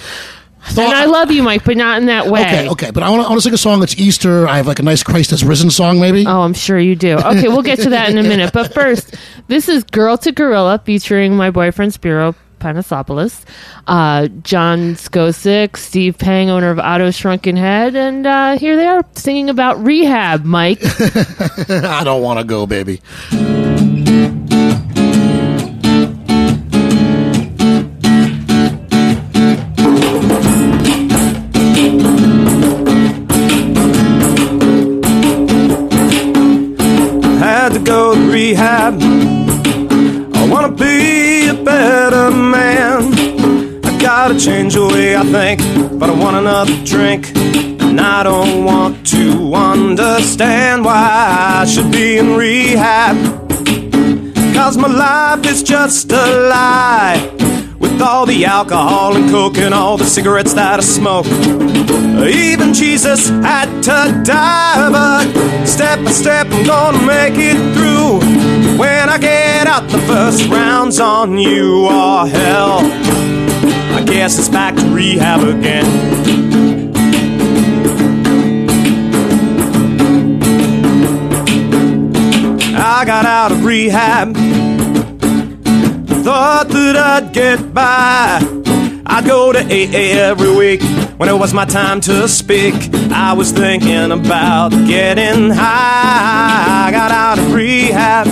thought- 0.63 0.85
and 0.87 0.95
I 0.95 1.07
love 1.07 1.31
you, 1.33 1.43
Mike, 1.43 1.65
but 1.65 1.77
not 1.77 1.99
in 1.99 2.07
that 2.07 2.29
way. 2.29 2.43
Okay, 2.43 2.69
okay, 2.69 2.91
but 2.93 3.03
I 3.03 3.07
I 3.09 3.11
want 3.11 3.33
to 3.35 3.41
sing 3.41 3.55
a 3.55 3.59
song 3.59 3.81
that's 3.81 3.99
Easter. 3.99 4.47
I 4.47 4.57
have 4.59 4.67
like 4.69 4.79
a 4.79 4.83
nice 4.83 5.03
Christ 5.03 5.31
has 5.31 5.43
risen 5.45 5.71
song, 5.71 5.99
maybe. 6.01 6.27
Oh, 6.27 6.43
I'm 6.43 6.55
sure 6.55 6.79
you 6.79 6.95
do. 6.95 7.17
Okay, 7.19 7.49
we'll 7.49 7.63
get 7.63 7.81
to 7.81 7.91
that 7.91 8.09
in 8.11 8.19
a 8.19 8.23
minute. 8.23 8.53
But 8.53 8.73
first, 8.73 9.17
this 9.49 9.69
is 9.69 9.83
Gorilla 9.85 10.19
to 10.19 10.33
Gorilla 10.33 10.81
featuring 10.85 11.37
my 11.37 11.51
boyfriend 11.51 11.93
Spiro 11.95 12.35
Panasopoulos, 12.59 13.45
uh, 13.87 14.29
John 14.43 14.95
Skosick, 14.95 15.77
Steve 15.77 16.19
Pang, 16.19 16.51
owner 16.51 16.71
of 16.71 16.79
Auto 16.79 17.11
Shrunken 17.11 17.57
Head, 17.57 17.97
and 17.97 18.27
uh, 18.27 18.59
here 18.59 18.77
they 18.77 18.87
are 18.87 19.05
singing 19.15 19.51
about 19.51 19.83
rehab, 19.85 20.45
Mike. 20.45 20.81
I 21.69 22.03
don't 22.05 22.23
want 22.23 22.41
to 22.41 22.45
go, 22.45 22.67
baby. 22.67 23.01
had 37.69 37.75
to 37.75 37.81
go 37.81 38.15
to 38.15 38.31
rehab. 38.31 39.18
I 44.29 44.33
gotta 44.33 44.45
change 44.45 44.75
the 44.75 44.87
way 44.87 45.17
I 45.17 45.23
think, 45.23 45.99
but 45.99 46.11
I 46.11 46.13
want 46.13 46.37
another 46.37 46.85
drink. 46.85 47.35
And 47.35 47.99
I 47.99 48.23
don't 48.23 48.63
want 48.63 49.07
to 49.07 49.55
understand 49.55 50.85
why 50.85 51.63
I 51.63 51.65
should 51.65 51.91
be 51.91 52.19
in 52.19 52.37
rehab. 52.37 53.17
Cause 54.55 54.77
my 54.77 54.89
life 54.89 55.47
is 55.47 55.63
just 55.63 56.13
a 56.13 56.27
lie. 56.47 57.17
With 57.79 58.03
all 58.03 58.27
the 58.27 58.45
alcohol 58.45 59.17
and 59.17 59.31
coke 59.31 59.57
and 59.57 59.73
all 59.73 59.97
the 59.97 60.05
cigarettes 60.05 60.53
that 60.53 60.79
I 60.79 60.83
smoke. 60.83 61.25
Even 61.25 62.75
Jesus 62.75 63.31
had 63.31 63.83
to 63.85 64.23
die, 64.25 64.91
but 64.91 65.67
step 65.67 66.05
by 66.05 66.11
step 66.11 66.49
I'm 66.51 66.67
gonna 66.67 67.07
make 67.07 67.39
it 67.39 67.57
through. 67.75 68.19
When 68.79 69.09
I 69.09 69.17
get 69.17 69.67
out, 69.67 69.89
the 69.89 70.01
first 70.01 70.47
round's 70.49 71.01
on 71.01 71.39
you, 71.39 71.87
oh 71.89 72.27
hell. 72.27 73.29
Guess 74.11 74.39
it's 74.39 74.49
back 74.49 74.75
to 74.75 74.87
rehab 74.87 75.47
again. 75.47 75.85
I 82.75 83.05
got 83.05 83.27
out 83.27 83.53
of 83.53 83.65
rehab. 83.65 84.35
Thought 86.25 86.69
that 86.71 86.97
I'd 86.97 87.35
get 87.35 87.75
by. 87.75 88.41
I'd 89.05 89.25
go 89.27 89.53
to 89.53 89.61
AA 89.61 90.19
every 90.19 90.57
week 90.57 90.83
when 91.19 91.29
it 91.29 91.39
was 91.39 91.53
my 91.53 91.67
time 91.67 92.01
to 92.01 92.27
speak. 92.29 92.75
I 93.13 93.35
was 93.35 93.53
thinking 93.53 94.11
about 94.11 94.71
getting 94.87 95.51
high. 95.51 96.87
I 96.87 96.91
got 96.91 97.11
out 97.11 97.39
of 97.39 97.53
rehab, 97.53 98.27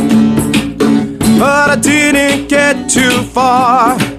but 1.39 1.71
I 1.71 1.77
didn't 1.77 2.49
get 2.49 2.89
too 2.89 3.23
far. 3.25 4.16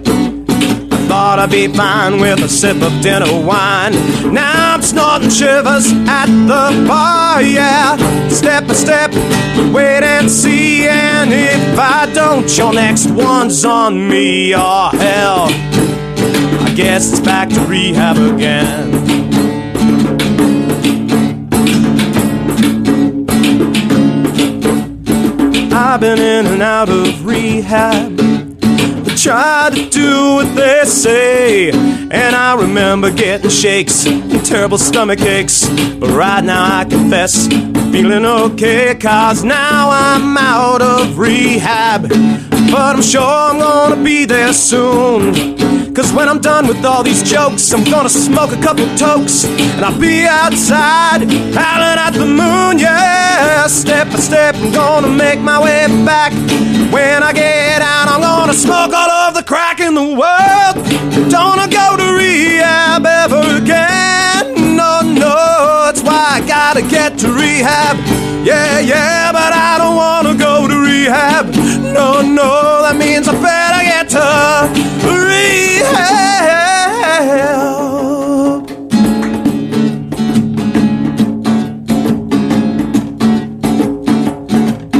Thought 1.17 1.39
I'd 1.39 1.49
be 1.49 1.67
fine 1.67 2.21
with 2.21 2.43
a 2.43 2.47
sip 2.47 2.79
of 2.79 3.01
dinner 3.01 3.43
wine. 3.43 3.91
Now 4.31 4.75
I'm 4.75 4.83
snorting 4.83 5.31
shivers 5.31 5.91
at 6.07 6.27
the 6.27 6.85
bar, 6.87 7.41
yeah. 7.41 7.97
Step 8.29 8.67
by 8.67 8.75
step, 8.75 9.11
wait 9.73 10.03
and 10.03 10.29
see. 10.29 10.87
And 10.87 11.33
if 11.33 11.79
I 11.79 12.05
don't, 12.13 12.55
your 12.55 12.71
next 12.71 13.09
one's 13.09 13.65
on 13.65 14.07
me. 14.07 14.53
Oh, 14.55 14.89
hell. 14.93 15.47
I 16.61 16.71
guess 16.75 17.11
it's 17.11 17.19
back 17.19 17.49
to 17.49 17.61
rehab 17.61 18.17
again. 18.17 18.93
I've 25.73 25.99
been 25.99 26.19
in 26.19 26.45
and 26.45 26.61
out 26.61 26.89
of 26.89 27.25
rehab. 27.25 28.16
Try 29.27 29.69
to 29.73 29.89
do 29.89 30.35
what 30.35 30.55
they 30.55 30.85
say, 30.85 31.69
and 31.71 32.33
I 32.33 32.55
remember 32.55 33.11
getting 33.11 33.49
shakes 33.49 34.05
and 34.05 34.45
terrible 34.45 34.77
stomach 34.77 35.19
aches. 35.19 35.67
But 35.99 36.11
right 36.11 36.41
now 36.41 36.79
I 36.79 36.85
confess, 36.85 37.45
I'm 37.51 37.91
feeling 37.91 38.25
okay, 38.25 38.95
cause 38.95 39.43
now 39.43 39.89
I'm 39.91 40.37
out 40.37 40.81
of 40.81 41.17
rehab. 41.17 42.03
But 42.07 42.95
I'm 42.95 43.01
sure 43.01 43.21
I'm 43.21 43.59
gonna 43.59 44.01
be 44.01 44.23
there 44.23 44.53
soon. 44.53 45.56
Cause 45.97 46.13
when 46.13 46.29
I'm 46.29 46.39
done 46.39 46.67
with 46.67 46.85
all 46.85 47.01
these 47.01 47.23
jokes, 47.23 47.73
I'm 47.73 47.83
gonna 47.83 48.07
smoke 48.07 48.51
a 48.51 48.61
couple 48.61 48.85
tokes, 48.97 49.45
and 49.45 49.83
I'll 49.83 49.99
be 49.99 50.27
outside, 50.27 51.23
howling 51.57 51.97
at 51.97 52.11
the 52.11 52.23
moon, 52.23 52.77
yeah. 52.77 53.65
Step 53.65 54.11
by 54.11 54.19
step, 54.19 54.53
I'm 54.57 54.71
gonna 54.71 55.09
make 55.09 55.39
my 55.39 55.59
way 55.59 55.87
back. 56.05 56.33
When 56.93 57.23
I 57.23 57.33
get 57.33 57.81
out, 57.81 58.09
I'm 58.09 58.21
gonna 58.21 58.53
smoke 58.53 58.93
all 58.93 59.09
of 59.25 59.33
the 59.33 59.41
crack 59.41 59.79
in 59.79 59.95
the 59.95 60.09
world. 60.21 60.75
Don't 61.31 61.57
wanna 61.57 61.67
go 61.67 61.97
to 61.97 62.13
rehab 62.13 63.03
ever 63.03 63.57
again. 63.57 64.75
No, 64.75 65.01
no, 65.01 65.85
that's 65.85 66.03
why 66.03 66.37
I 66.37 66.41
gotta 66.45 66.83
get 66.83 67.17
to 67.21 67.33
rehab. 67.33 67.97
Yeah, 68.45 68.77
yeah, 68.77 69.31
but 69.31 69.51
I 69.51 69.79
don't 69.79 69.95
wanna 69.95 70.35
go 70.35 70.46
rehab. 71.07 71.47
No, 71.93 72.21
no, 72.21 72.81
that 72.83 72.95
means 72.97 73.27
I 73.27 73.33
better 73.33 73.83
get 73.83 74.07
to 74.09 74.69
rehab. 75.07 75.87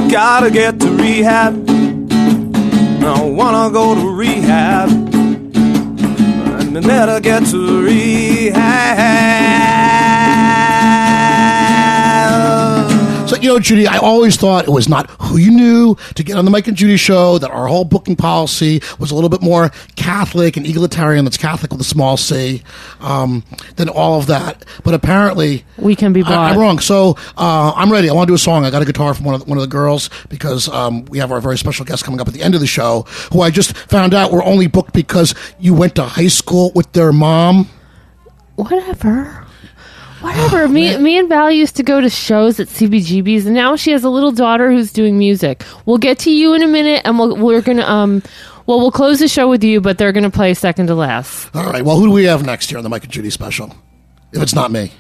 Gotta 0.10 0.50
get 0.50 0.80
to 0.80 0.90
rehab. 0.92 1.70
I 3.04 3.22
wanna 3.24 3.70
go 3.72 3.94
to 3.96 4.10
rehab. 4.16 4.90
I 6.60 6.62
better 6.82 7.20
get 7.20 7.46
to 7.48 7.82
rehab. 7.84 9.87
So 13.28 13.36
But 13.36 13.44
you 13.44 13.50
know, 13.50 13.60
Judy, 13.60 13.88
I 13.88 13.98
always 13.98 14.38
thought 14.38 14.64
it 14.66 14.72
was 14.72 14.88
not 14.88 15.10
who 15.22 15.38
you 15.38 15.52
knew 15.52 15.96
to 16.16 16.24
get 16.24 16.38
on 16.38 16.46
the 16.46 16.52
Mike 16.52 16.68
and 16.68 16.78
Judy 16.78 16.96
show. 16.96 17.38
That 17.38 17.52
our 17.52 17.68
whole 17.68 17.84
booking 17.84 18.16
policy 18.16 18.82
was 19.00 19.12
a 19.12 19.16
little 19.16 19.30
bit 19.30 19.42
more 19.42 19.70
Catholic 19.98 20.56
and 20.56 20.66
egalitarian. 20.66 21.26
That's 21.26 21.36
Catholic 21.36 21.72
with 21.72 21.82
a 21.82 21.84
small 21.84 22.16
c. 22.16 22.64
Um, 23.02 23.44
than 23.76 23.90
all 23.90 24.18
of 24.18 24.28
that. 24.28 24.64
But 24.86 24.94
apparently, 24.94 25.66
We 25.78 25.94
can 25.96 26.14
be 26.14 26.24
I, 26.24 26.30
bought. 26.30 26.52
am 26.54 26.58
wrong. 26.58 26.80
So 26.80 27.18
uh, 27.38 27.74
I'm 27.76 27.92
ready. 27.92 28.10
I 28.10 28.14
want 28.14 28.28
to 28.28 28.32
do 28.32 28.36
a 28.36 28.40
song. 28.40 28.64
I 28.64 28.70
got 28.72 28.82
a 28.82 28.86
guitar 28.86 29.14
from 29.14 29.26
one 29.26 29.36
of 29.36 29.42
the, 29.42 29.50
one 29.50 29.58
of 29.58 29.62
the 29.62 29.68
girls 29.68 30.10
because 30.30 30.70
um, 30.70 31.04
we 31.06 31.18
have 31.18 31.32
our 31.34 31.42
very 31.42 31.58
special 31.58 31.84
guest 31.84 32.06
coming 32.06 32.22
up 32.22 32.30
at 32.30 32.34
the 32.34 32.42
end 32.42 32.56
of 32.56 32.62
the 32.62 32.68
show, 32.68 33.02
who 33.34 33.42
I 33.42 33.50
just 33.52 33.76
found 33.76 34.14
out 34.14 34.32
were 34.32 34.44
only 34.44 34.68
booked 34.68 34.94
because 34.94 35.36
you 35.60 35.74
went 35.74 35.96
to 35.96 36.04
high 36.04 36.28
school 36.30 36.72
with 36.76 36.94
their 36.94 37.12
mom. 37.12 37.68
Whatever. 38.56 39.47
Whatever. 40.22 40.68
me, 40.68 40.98
me 40.98 41.18
and 41.18 41.30
Val 41.30 41.52
used 41.52 41.76
to 41.76 41.84
go 41.84 42.02
to 42.02 42.10
shows 42.10 42.60
at 42.60 42.68
CBGB's, 42.68 43.46
and 43.46 43.54
now 43.54 43.76
she 43.76 43.92
has 43.92 44.04
a 44.04 44.10
little 44.10 44.32
daughter 44.32 44.72
who's 44.72 44.92
doing 44.92 45.18
music. 45.18 45.64
We'll 45.86 46.00
get 46.00 46.20
to 46.20 46.32
you 46.32 46.54
in 46.54 46.64
a 46.64 46.68
minute, 46.68 47.04
and 47.06 47.20
we'll, 47.20 47.38
we're 47.38 47.62
gonna 47.62 47.86
um, 47.86 48.24
well, 48.66 48.80
we'll 48.80 48.92
close 48.92 49.20
the 49.20 49.28
show 49.28 49.48
with 49.48 49.64
you, 49.64 49.80
but 49.80 49.98
they're 49.98 50.12
gonna 50.12 50.32
play 50.32 50.54
second 50.54 50.88
to 50.88 50.96
last. 50.96 51.56
All 51.56 51.66
right. 51.66 51.84
Well, 51.84 51.98
who 51.98 52.08
do 52.08 52.12
we 52.12 52.26
have 52.26 52.46
next 52.46 52.70
here 52.70 52.78
on 52.78 52.84
the 52.84 52.90
Mike 52.90 53.04
and 53.04 53.12
Judy 53.12 53.30
special? 53.30 53.76
If 54.32 54.42
it's 54.42 54.56
not 54.56 54.72
me. 54.72 54.92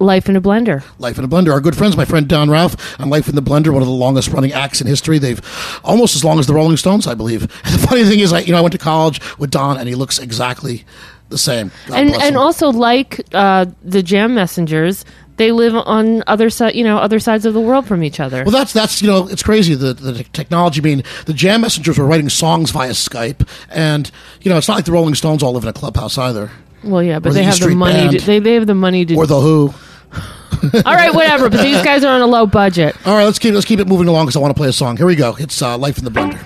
Life 0.00 0.28
in 0.28 0.34
a 0.34 0.40
blender. 0.40 0.82
Life 0.98 1.18
in 1.18 1.24
a 1.24 1.28
Blender. 1.28 1.52
Our 1.52 1.60
good 1.60 1.76
friends, 1.76 1.96
my 1.96 2.04
friend 2.04 2.28
Don 2.28 2.48
Rauf 2.48 3.00
on 3.00 3.10
Life 3.10 3.28
in 3.28 3.36
the 3.36 3.42
Blender, 3.42 3.72
one 3.72 3.80
of 3.80 3.86
the 3.86 3.94
longest 3.94 4.28
running 4.28 4.52
acts 4.52 4.80
in 4.80 4.88
history. 4.88 5.18
They've 5.18 5.40
almost 5.84 6.16
as 6.16 6.24
long 6.24 6.40
as 6.40 6.46
the 6.48 6.52
Rolling 6.52 6.76
Stones, 6.76 7.06
I 7.06 7.14
believe. 7.14 7.42
And 7.42 7.50
the 7.74 7.86
funny 7.86 8.04
thing 8.04 8.18
is, 8.18 8.32
I 8.32 8.40
you 8.40 8.52
know 8.52 8.58
I 8.58 8.60
went 8.60 8.72
to 8.72 8.78
college 8.78 9.20
with 9.38 9.50
Don, 9.50 9.78
and 9.78 9.88
he 9.88 9.94
looks 9.94 10.18
exactly 10.18 10.84
the 11.28 11.38
same. 11.38 11.70
God 11.86 11.98
and 11.98 12.14
and 12.14 12.36
also 12.36 12.70
like 12.70 13.20
uh, 13.32 13.66
the 13.82 14.02
Jam 14.02 14.34
Messengers, 14.34 15.04
they 15.36 15.52
live 15.52 15.74
on 15.74 16.22
other 16.26 16.50
side, 16.50 16.74
you 16.74 16.84
know, 16.84 16.98
other 16.98 17.18
sides 17.18 17.44
of 17.46 17.54
the 17.54 17.60
world 17.60 17.86
from 17.86 18.02
each 18.02 18.20
other. 18.20 18.44
Well, 18.44 18.52
that's 18.52 18.72
that's 18.72 19.02
you 19.02 19.08
know 19.08 19.28
it's 19.28 19.42
crazy 19.42 19.74
the 19.74 19.94
the 19.94 20.24
technology. 20.32 20.80
I 20.80 20.84
mean, 20.84 21.02
the 21.26 21.34
Jam 21.34 21.62
Messengers 21.62 21.98
were 21.98 22.06
writing 22.06 22.28
songs 22.28 22.70
via 22.70 22.90
Skype, 22.90 23.48
and 23.70 24.10
you 24.42 24.50
know 24.50 24.58
it's 24.58 24.68
not 24.68 24.74
like 24.74 24.84
the 24.84 24.92
Rolling 24.92 25.14
Stones 25.14 25.42
all 25.42 25.52
live 25.52 25.64
in 25.64 25.68
a 25.68 25.72
clubhouse 25.72 26.18
either, 26.18 26.50
well, 26.84 27.02
yeah, 27.02 27.18
but 27.18 27.32
they 27.32 27.40
E 27.40 27.44
have 27.44 27.58
the 27.58 27.74
money. 27.74 28.08
Band. 28.08 28.20
To, 28.20 28.26
they 28.26 28.38
they 28.38 28.54
have 28.54 28.66
the 28.66 28.74
money 28.74 29.04
to. 29.06 29.14
or 29.16 29.26
the 29.26 29.40
Who. 29.40 29.74
all 30.84 30.94
right, 30.94 31.12
whatever. 31.12 31.50
But 31.50 31.62
these 31.62 31.82
guys 31.82 32.04
are 32.04 32.14
on 32.14 32.20
a 32.20 32.26
low 32.26 32.46
budget. 32.46 32.94
All 33.06 33.16
right, 33.16 33.24
let's 33.24 33.38
keep 33.38 33.54
let's 33.54 33.66
keep 33.66 33.80
it 33.80 33.88
moving 33.88 34.08
along 34.08 34.26
because 34.26 34.36
I 34.36 34.40
want 34.40 34.54
to 34.54 34.58
play 34.58 34.68
a 34.68 34.72
song. 34.72 34.96
Here 34.96 35.06
we 35.06 35.16
go. 35.16 35.34
It's 35.38 35.60
uh, 35.60 35.76
Life 35.76 35.98
in 35.98 36.04
the 36.04 36.10
Blender. 36.10 36.42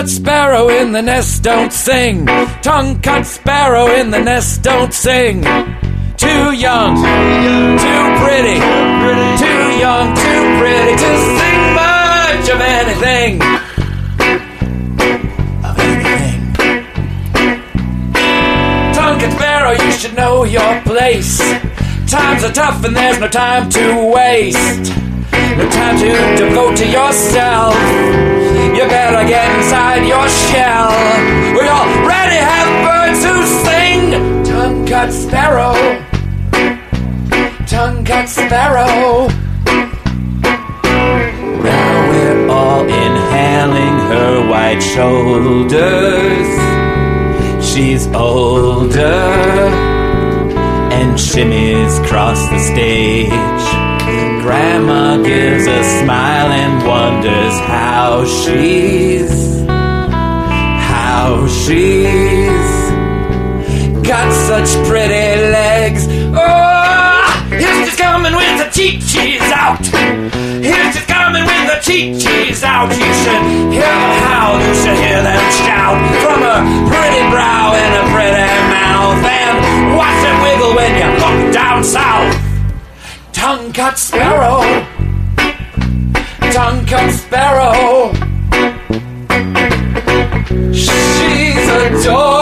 Cut 0.00 0.08
sparrow 0.08 0.68
in 0.70 0.92
the 0.92 1.02
nest, 1.02 1.42
don't 1.42 1.70
sing. 1.70 2.24
Tongue 2.62 2.98
cut 3.02 3.26
sparrow 3.26 3.86
in 3.88 4.10
the 4.10 4.18
nest, 4.18 4.62
don't 4.62 4.94
sing. 4.94 5.42
Too 6.16 6.52
young, 6.52 6.96
too 6.96 8.04
pretty, 8.24 8.56
too 9.44 9.64
young, 9.76 10.06
too 10.16 10.42
pretty 10.58 10.96
to 11.04 11.10
sing 11.36 11.60
much 11.76 12.48
of 12.48 12.60
anything. 12.78 13.42
Of 15.68 15.78
anything. 15.78 16.52
Tongue 18.94 19.20
cut 19.20 19.32
sparrow, 19.32 19.72
you 19.72 19.92
should 19.92 20.16
know 20.16 20.44
your 20.44 20.80
place. 20.80 21.40
Times 22.06 22.42
are 22.42 22.52
tough 22.52 22.82
and 22.86 22.96
there's 22.96 23.18
no 23.18 23.28
time 23.28 23.68
to 23.68 24.10
waste. 24.14 24.94
No 25.58 25.68
time 25.68 25.98
to 25.98 26.36
devote 26.42 26.76
to 26.78 26.86
yourself. 26.86 28.59
You 28.80 28.88
better 28.88 29.28
get 29.28 29.58
inside 29.58 30.06
your 30.06 30.26
shell. 30.26 30.88
We 31.52 31.68
already 31.68 32.36
have 32.36 32.68
birds 32.88 33.22
who 33.22 33.44
sing. 33.66 34.42
Tongue 34.42 34.86
cut 34.86 35.12
sparrow. 35.12 35.74
Tongue 37.66 38.02
cut 38.06 38.26
sparrow. 38.26 39.28
Now 41.62 42.08
we're 42.08 42.48
all 42.48 42.84
inhaling 42.84 43.98
her 44.12 44.48
white 44.48 44.80
shoulders. 44.80 46.48
She's 47.62 48.06
older 48.14 49.04
and 50.96 51.18
shimmies 51.18 52.02
across 52.02 52.48
the 52.48 52.58
stage. 52.58 53.69
Grandma 54.80 55.22
gives 55.22 55.66
a 55.66 55.84
smile 56.00 56.48
and 56.52 56.88
wonders 56.88 57.58
how 57.68 58.24
she's, 58.24 59.60
how 59.68 61.46
she's 61.46 62.70
got 64.00 64.32
such 64.48 64.70
pretty 64.88 65.36
legs. 65.52 66.08
Oh, 66.32 67.46
here's 67.50 67.88
just 67.88 67.98
coming 67.98 68.34
with 68.34 68.56
the 68.56 68.70
cheek 68.72 69.00
cheese 69.04 69.52
out. 69.52 69.84
Here's 69.84 70.94
just 70.96 71.08
coming 71.08 71.44
with 71.44 71.64
the 71.68 71.78
cheek 71.84 72.18
cheese 72.18 72.64
out. 72.64 72.88
You 72.88 73.12
should 73.20 73.44
hear 73.76 73.84
them 73.84 74.12
howl, 74.24 74.64
you 74.64 74.74
should 74.80 74.96
hear 74.96 75.20
them 75.20 75.42
shout 75.60 76.00
from 76.24 76.40
a 76.40 76.56
pretty 76.88 77.22
brow 77.28 77.76
and 77.76 77.92
a 78.00 78.04
pretty 78.16 78.48
mouth. 78.72 79.20
And 79.28 79.94
watch 79.94 80.18
them 80.24 80.40
wiggle 80.40 80.74
when 80.74 80.92
you 80.96 81.08
look 81.20 81.52
down 81.52 81.84
south. 81.84 82.49
Tongue 83.50 83.72
cut 83.72 83.98
sparrow. 83.98 84.60
Tongue 86.52 86.86
cut 86.86 87.10
sparrow. 87.10 88.12
She's 90.72 91.68
adored 91.68 92.39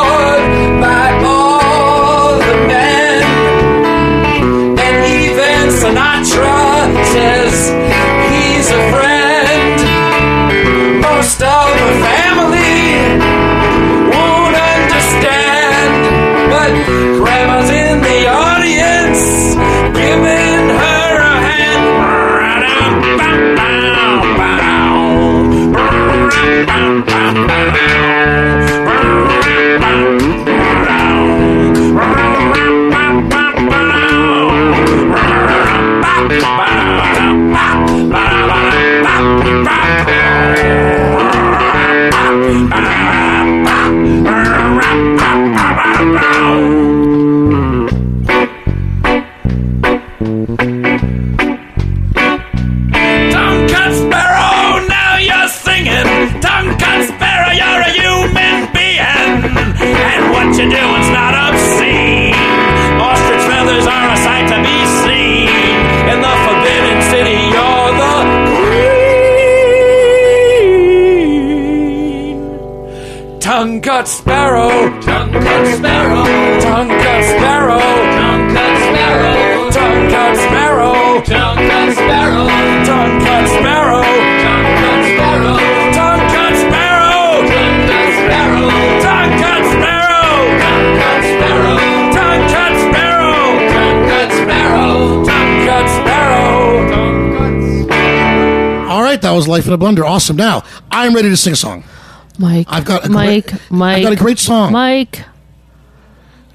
that 99.28 99.36
was 99.36 99.46
Life 99.46 99.66
in 99.66 99.74
a 99.74 99.78
Blender. 99.78 100.04
Awesome. 100.04 100.36
Now 100.36 100.64
I'm 100.90 101.14
ready 101.14 101.28
to 101.28 101.36
sing 101.36 101.52
a 101.52 101.56
song. 101.56 101.84
Mike. 102.38 102.66
I've 102.70 102.84
got 102.86 103.04
a 103.04 103.10
Mike. 103.10 103.50
great, 103.50 103.70
Mike. 103.70 103.96
I've 103.98 104.02
got 104.04 104.12
a 104.12 104.16
great 104.16 104.38
song. 104.38 104.72
Mike. 104.72 105.22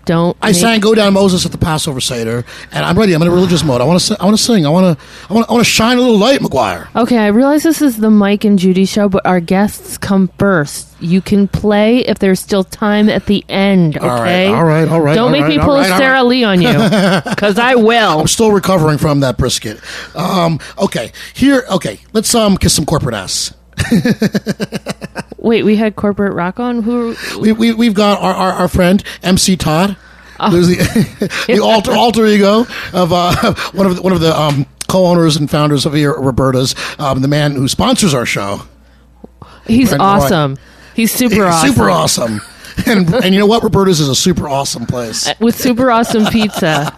Don't. 0.05 0.35
I 0.41 0.47
make- 0.47 0.55
sang 0.55 0.79
"Go 0.79 0.93
Down 0.95 1.13
Moses" 1.13 1.45
at 1.45 1.51
the 1.51 1.57
Passover 1.57 1.99
Seder, 2.01 2.43
and 2.71 2.85
I'm 2.85 2.97
ready. 2.97 3.13
I'm 3.13 3.21
in 3.21 3.27
a 3.27 3.31
religious 3.31 3.63
mode. 3.63 3.81
I 3.81 3.85
want 3.85 3.99
to. 4.01 4.17
I 4.21 4.25
want 4.25 4.37
to 4.37 4.43
sing. 4.43 4.65
I 4.65 4.69
want 4.69 4.97
to. 4.97 5.05
I 5.29 5.33
want. 5.33 5.49
I 5.49 5.53
want 5.53 5.65
to 5.65 5.69
shine 5.71 5.97
a 5.97 6.01
little 6.01 6.17
light, 6.17 6.39
McGuire. 6.39 6.87
Okay, 6.95 7.17
I 7.17 7.27
realize 7.27 7.63
this 7.63 7.81
is 7.81 7.97
the 7.97 8.09
Mike 8.09 8.43
and 8.43 8.57
Judy 8.59 8.85
show, 8.85 9.07
but 9.09 9.25
our 9.25 9.39
guests 9.39 9.97
come 9.97 10.29
first. 10.37 10.89
You 10.99 11.21
can 11.21 11.47
play 11.47 11.99
if 11.99 12.19
there's 12.19 12.39
still 12.39 12.63
time 12.63 13.09
at 13.09 13.25
the 13.25 13.43
end. 13.49 13.97
Okay. 13.97 14.07
All 14.07 14.19
right, 14.21 14.47
all 14.47 14.63
right, 14.63 14.87
all 14.87 15.01
right, 15.01 15.15
Don't 15.15 15.25
all 15.25 15.29
make 15.31 15.41
right, 15.41 15.49
me 15.57 15.59
pull 15.59 15.75
right, 15.75 15.89
a 15.89 15.97
Sarah 15.97 16.13
right. 16.15 16.25
Lee 16.25 16.43
on 16.43 16.61
you, 16.61 16.71
because 17.29 17.59
I 17.59 17.75
will. 17.75 18.19
I'm 18.21 18.27
still 18.27 18.51
recovering 18.51 18.97
from 18.97 19.19
that 19.21 19.37
brisket. 19.37 19.79
Um, 20.15 20.59
okay, 20.77 21.11
here. 21.33 21.63
Okay, 21.69 21.99
let's 22.13 22.33
um 22.35 22.57
kiss 22.57 22.73
some 22.73 22.85
corporate 22.85 23.15
ass. 23.15 23.53
Wait, 25.43 25.63
we 25.63 25.75
had 25.75 25.95
corporate 25.95 26.33
rock 26.33 26.59
on. 26.59 26.81
Who? 26.81 27.15
We, 27.37 27.51
we 27.51 27.73
we've 27.73 27.93
got 27.93 28.19
our, 28.21 28.33
our, 28.33 28.51
our 28.53 28.67
friend 28.67 29.03
MC 29.21 29.57
Todd. 29.57 29.97
There's 30.51 30.67
the 30.67 31.45
the 31.47 31.59
alter 31.59 31.91
alter 31.91 32.25
ego 32.25 32.65
of 32.93 33.13
uh, 33.13 33.53
one 33.73 33.85
of 33.85 33.97
the, 33.97 34.01
one 34.01 34.13
of 34.13 34.21
the 34.21 34.35
um, 34.37 34.65
co-owners 34.87 35.35
and 35.35 35.51
founders 35.51 35.85
of 35.85 35.93
here 35.93 36.13
Roberta's, 36.13 36.75
um, 36.97 37.21
the 37.21 37.27
man 37.27 37.51
who 37.55 37.67
sponsors 37.67 38.13
our 38.13 38.25
show. 38.25 38.61
He's 39.67 39.89
Brent 39.89 40.01
Roy. 40.01 40.07
awesome. 40.07 40.57
He's 40.95 41.11
super 41.11 41.35
He's 41.35 41.43
awesome. 41.43 41.69
Super 41.73 41.89
awesome. 41.89 42.41
And 42.85 43.13
and 43.13 43.33
you 43.33 43.39
know 43.39 43.45
what? 43.45 43.63
Roberta's 43.63 43.99
is 43.99 44.09
a 44.09 44.15
super 44.15 44.47
awesome 44.49 44.85
place. 44.85 45.27
Uh, 45.27 45.33
with 45.39 45.55
super 45.55 45.89
awesome 45.89 46.25
pizza 46.25 46.93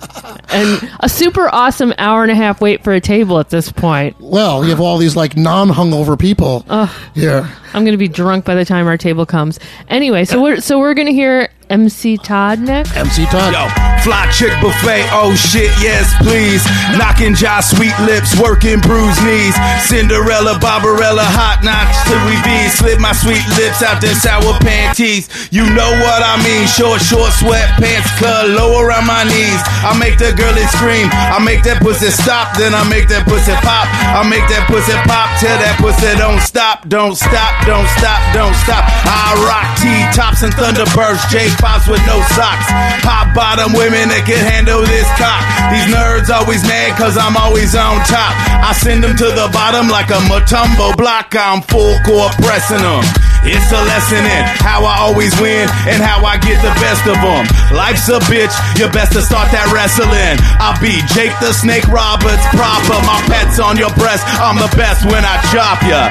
and 0.50 0.90
a 1.00 1.08
super 1.08 1.48
awesome 1.54 1.94
hour 1.98 2.24
and 2.24 2.32
a 2.32 2.36
half 2.36 2.60
wait 2.60 2.84
for 2.84 2.94
a 2.94 3.00
table 3.00 3.40
at 3.40 3.50
this 3.50 3.72
point. 3.72 4.20
Well, 4.20 4.64
you 4.64 4.72
have 4.72 4.82
all 4.82 4.98
these 4.98 5.16
like 5.16 5.38
non-hungover 5.38 6.18
people 6.20 6.66
here. 7.14 7.50
I'm 7.74 7.84
going 7.84 7.94
to 7.94 7.98
be 7.98 8.08
drunk 8.08 8.46
by 8.46 8.56
the 8.56 8.66
time 8.66 8.88
our 8.88 8.98
table 8.98 9.26
comes. 9.26 9.60
Anyway, 9.88 10.26
so 10.26 10.42
we're 10.42 10.60
so 10.62 10.80
we're 10.80 10.94
going 10.94 11.08
to 11.08 11.14
hear 11.14 11.50
MC 11.70 12.18
Todd 12.18 12.60
next. 12.60 12.96
MC 12.96 13.26
Todd. 13.26 13.54
Yo, 13.54 13.95
fly 14.06 14.30
chick 14.30 14.54
buffet, 14.62 15.10
oh 15.18 15.34
shit, 15.34 15.74
yes 15.82 16.14
please. 16.22 16.62
Knocking 16.94 17.34
jaw, 17.34 17.58
sweet 17.58 17.98
lips, 18.06 18.38
working 18.38 18.78
bruised 18.78 19.18
knees. 19.26 19.58
Cinderella, 19.82 20.62
Barbarella, 20.62 21.26
hot 21.26 21.66
knocks 21.66 21.98
we 22.30 22.38
be. 22.46 22.70
Slip 22.70 23.02
my 23.02 23.18
sweet 23.18 23.42
lips 23.58 23.82
out 23.82 23.98
their 23.98 24.14
sour 24.14 24.54
panties. 24.62 25.26
You 25.50 25.66
know 25.74 25.90
what 26.06 26.22
I 26.22 26.38
mean? 26.46 26.70
Short, 26.70 27.02
short 27.02 27.34
sweatpants, 27.34 28.06
cut 28.22 28.54
low 28.54 28.78
around 28.78 29.10
my 29.10 29.26
knees. 29.26 29.62
I 29.82 29.98
make 29.98 30.22
the 30.22 30.38
girl 30.38 30.54
it 30.54 30.70
scream. 30.70 31.10
I 31.10 31.42
make 31.42 31.66
that 31.66 31.82
pussy 31.82 32.14
stop, 32.14 32.54
then 32.62 32.78
I 32.78 32.86
make 32.86 33.10
that 33.10 33.26
pussy 33.26 33.58
pop. 33.66 33.90
I 33.90 34.22
make 34.30 34.46
that 34.54 34.70
pussy 34.70 34.94
pop 35.10 35.34
till 35.42 35.50
that 35.50 35.82
pussy 35.82 36.14
don't 36.22 36.46
stop, 36.46 36.86
don't 36.86 37.18
stop, 37.18 37.58
don't 37.66 37.90
stop, 37.98 38.22
don't 38.38 38.54
stop. 38.62 38.86
I 38.86 39.34
rock 39.50 39.66
T 39.82 39.90
tops 40.14 40.46
and 40.46 40.54
Thunderbirds, 40.54 41.26
J 41.34 41.50
pops 41.58 41.90
with 41.90 42.06
no 42.06 42.22
socks. 42.38 42.70
Hot 43.02 43.34
bottom 43.34 43.74
women 43.74 43.95
that 44.12 44.28
can 44.28 44.44
handle 44.44 44.84
this 44.84 45.08
cock. 45.16 45.40
These 45.72 45.88
nerds 45.88 46.28
always 46.28 46.60
mad 46.68 47.00
cause 47.00 47.16
I'm 47.16 47.40
always 47.40 47.72
on 47.76 48.04
top. 48.04 48.36
I 48.60 48.76
send 48.76 49.00
them 49.04 49.16
to 49.16 49.28
the 49.32 49.48
bottom 49.56 49.88
like 49.88 50.12
a 50.12 50.20
Mutombo 50.28 50.92
block. 51.00 51.32
I'm 51.32 51.64
full 51.64 51.96
court 52.04 52.36
pressing 52.44 52.84
them. 52.84 53.04
It's 53.48 53.70
a 53.70 53.78
lesson 53.86 54.26
in 54.26 54.44
how 54.66 54.84
I 54.84 55.06
always 55.06 55.30
win 55.40 55.70
and 55.86 56.02
how 56.02 56.26
I 56.26 56.42
get 56.42 56.58
the 56.66 56.74
best 56.82 57.06
of 57.06 57.14
them. 57.22 57.46
Life's 57.78 58.10
a 58.10 58.18
bitch, 58.26 58.50
you 58.74 58.90
best 58.90 59.14
to 59.14 59.22
start 59.22 59.54
that 59.54 59.70
wrestling. 59.70 60.42
I'll 60.58 60.74
be 60.82 60.98
Jake 61.14 61.38
the 61.38 61.54
Snake 61.54 61.86
Roberts 61.94 62.42
proper. 62.58 62.98
My 63.06 63.22
pet's 63.30 63.62
on 63.62 63.78
your 63.78 63.94
breast, 63.94 64.26
I'm 64.42 64.58
the 64.58 64.72
best 64.76 65.06
when 65.06 65.22
I 65.22 65.38
chop 65.54 65.78
ya. 65.86 66.10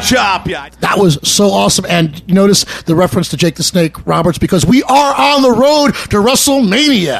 Chop 0.00 0.48
ya. 0.48 0.72
That 0.80 0.96
was 0.96 1.18
so 1.22 1.52
awesome. 1.52 1.84
And 1.84 2.26
notice 2.26 2.64
the 2.84 2.94
reference 2.94 3.28
to 3.30 3.36
Jake 3.36 3.56
the 3.56 3.62
Snake 3.62 4.06
Roberts 4.06 4.38
because 4.38 4.64
we 4.64 4.82
are 4.84 5.14
on 5.14 5.42
the 5.42 5.52
road 5.52 5.92
to 6.08 6.24
WrestleMania. 6.24 7.11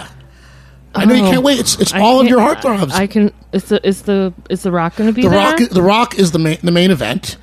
I 0.94 1.04
know 1.04 1.14
you 1.14 1.24
Oh. 1.26 1.30
can't 1.30 1.42
wait. 1.42 1.58
It's 1.60 1.78
it's 1.80 1.92
I 1.94 2.00
all 2.00 2.20
of 2.20 2.26
can't- 2.26 2.30
your 2.30 2.40
heartthrobs. 2.40 2.92
I 2.92 3.06
can. 3.06 3.32
Is 3.52 3.64
the 3.64 3.86
is 3.86 4.02
the 4.02 4.32
is 4.50 4.62
the 4.62 4.70
Rock 4.72 4.96
going 4.96 5.08
to 5.08 5.14
be 5.14 5.22
the 5.22 5.28
there? 5.30 5.38
Rock, 5.38 5.58
the 5.70 5.82
Rock 5.82 6.18
is 6.18 6.32
the 6.32 6.38
main 6.38 6.58
the 6.62 6.72
main 6.72 6.90
event. 6.90 7.36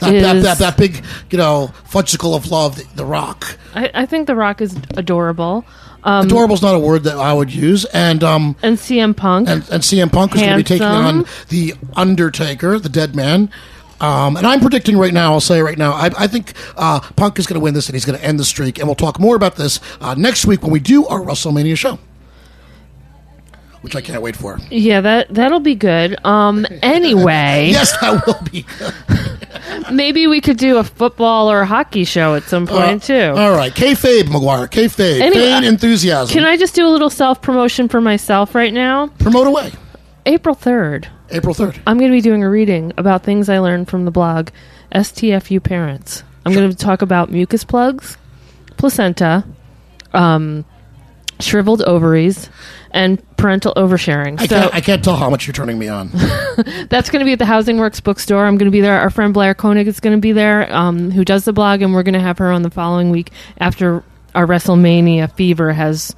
That, 0.00 0.10
that, 0.20 0.36
Is- 0.36 0.42
that, 0.44 0.58
that 0.58 0.76
big, 0.76 1.04
you 1.30 1.38
know, 1.38 1.70
fudgicle 1.88 2.34
of 2.34 2.50
love, 2.50 2.74
the, 2.74 2.84
the 2.96 3.04
Rock. 3.04 3.56
I, 3.72 3.88
I 3.94 4.06
think 4.06 4.26
the 4.26 4.34
Rock 4.34 4.60
is 4.60 4.76
adorable. 4.96 5.64
Um, 6.02 6.26
Adorable's 6.26 6.60
not 6.62 6.74
a 6.74 6.78
word 6.80 7.04
that 7.04 7.16
I 7.16 7.32
would 7.32 7.54
use. 7.54 7.84
And 7.84 8.24
um, 8.24 8.56
and 8.64 8.76
CM 8.76 9.16
Punk. 9.16 9.48
and, 9.48 9.62
and 9.70 9.80
CM 9.82 10.10
Punk 10.10 10.34
is 10.34 10.40
going 10.40 10.50
to 10.52 10.56
be 10.56 10.64
taking 10.64 10.84
on 10.86 11.14
Handsome. 11.24 11.46
the 11.50 11.74
Undertaker, 11.94 12.80
the 12.80 12.88
Dead 12.88 13.14
Man. 13.14 13.48
Um, 14.00 14.36
and 14.36 14.44
I'm 14.44 14.58
predicting 14.58 14.98
right 14.98 15.14
now, 15.14 15.34
I'll 15.34 15.40
say 15.40 15.62
right 15.62 15.78
now, 15.78 15.92
I, 15.92 16.10
I 16.18 16.26
think 16.26 16.54
uh, 16.76 16.98
Punk 17.14 17.38
is 17.38 17.46
going 17.46 17.54
to 17.54 17.62
win 17.62 17.72
this 17.74 17.86
and 17.86 17.94
he's 17.94 18.04
going 18.04 18.18
to 18.18 18.24
end 18.24 18.40
the 18.40 18.44
streak. 18.44 18.78
And 18.80 18.88
we'll 18.88 18.96
talk 18.96 19.20
more 19.20 19.36
about 19.36 19.54
this 19.54 19.78
uh, 20.00 20.14
next 20.14 20.44
week 20.44 20.62
when 20.62 20.72
we 20.72 20.80
do 20.80 21.06
our 21.06 21.20
WrestleMania 21.20 21.78
show, 21.78 22.00
which 23.82 23.94
I 23.94 24.00
can't 24.00 24.22
wait 24.22 24.34
for. 24.36 24.58
yeah, 24.70 25.00
that 25.00 25.28
that'll 25.34 25.60
be 25.60 25.74
good. 25.74 26.16
Um. 26.24 26.66
Anyway, 26.82 27.68
Yes, 27.70 27.96
that 28.00 28.26
will 28.26 28.40
be. 28.50 28.66
maybe 29.92 30.26
we 30.26 30.40
could 30.40 30.56
do 30.56 30.78
a 30.78 30.84
football 30.84 31.50
or 31.50 31.60
a 31.60 31.66
hockey 31.66 32.04
show 32.04 32.34
at 32.34 32.42
some 32.44 32.66
point 32.66 33.02
too. 33.04 33.14
Uh, 33.14 33.34
All 33.36 33.52
right, 33.52 33.72
kayfabe, 33.72 34.24
McGuire, 34.24 34.68
kayfabe, 34.68 35.20
Anyway, 35.20 35.42
Pain, 35.44 35.64
uh, 35.64 35.68
enthusiasm. 35.68 36.32
Can 36.32 36.44
I 36.44 36.56
just 36.56 36.74
do 36.74 36.86
a 36.86 36.90
little 36.90 37.10
self 37.10 37.40
promotion 37.42 37.88
for 37.88 38.00
myself 38.00 38.54
right 38.54 38.72
now? 38.72 39.08
promote 39.18 39.46
away? 39.46 39.72
April 40.26 40.54
third, 40.54 41.08
April 41.30 41.54
third. 41.54 41.80
I'm 41.86 41.98
going 41.98 42.10
to 42.10 42.16
be 42.16 42.20
doing 42.20 42.42
a 42.42 42.50
reading 42.50 42.92
about 42.96 43.22
things 43.24 43.48
I 43.48 43.58
learned 43.58 43.88
from 43.88 44.04
the 44.04 44.10
blog 44.10 44.48
STFU 44.94 45.62
Parents. 45.62 46.22
I'm 46.44 46.52
going 46.52 46.70
to 46.70 46.76
talk 46.76 47.02
about 47.02 47.30
mucus 47.30 47.64
plugs, 47.64 48.16
placenta, 48.76 49.44
um, 50.12 50.64
shriveled 51.40 51.82
ovaries, 51.82 52.48
and 52.92 53.22
parental 53.36 53.74
oversharing. 53.74 54.40
I 54.40 54.46
so 54.46 54.60
can't, 54.60 54.74
I 54.74 54.80
can't 54.80 55.04
tell 55.04 55.16
how 55.16 55.30
much 55.30 55.46
you're 55.46 55.54
turning 55.54 55.78
me 55.78 55.88
on. 55.88 56.08
that's 56.88 57.10
going 57.10 57.20
to 57.20 57.24
be 57.24 57.32
at 57.32 57.38
the 57.38 57.46
Housing 57.46 57.78
Works 57.78 58.00
bookstore. 58.00 58.44
I'm 58.46 58.58
going 58.58 58.70
to 58.70 58.72
be 58.72 58.80
there. 58.80 59.00
Our 59.00 59.10
friend 59.10 59.34
Blair 59.34 59.54
Koenig 59.54 59.88
is 59.88 60.00
going 60.00 60.16
to 60.16 60.20
be 60.20 60.32
there, 60.32 60.72
um, 60.74 61.10
who 61.10 61.24
does 61.24 61.44
the 61.44 61.52
blog, 61.52 61.82
and 61.82 61.94
we're 61.94 62.02
going 62.02 62.14
to 62.14 62.20
have 62.20 62.38
her 62.38 62.52
on 62.52 62.62
the 62.62 62.70
following 62.70 63.10
week 63.10 63.30
after 63.58 64.04
our 64.34 64.46
WrestleMania 64.46 65.32
fever 65.32 65.72
has. 65.72 66.14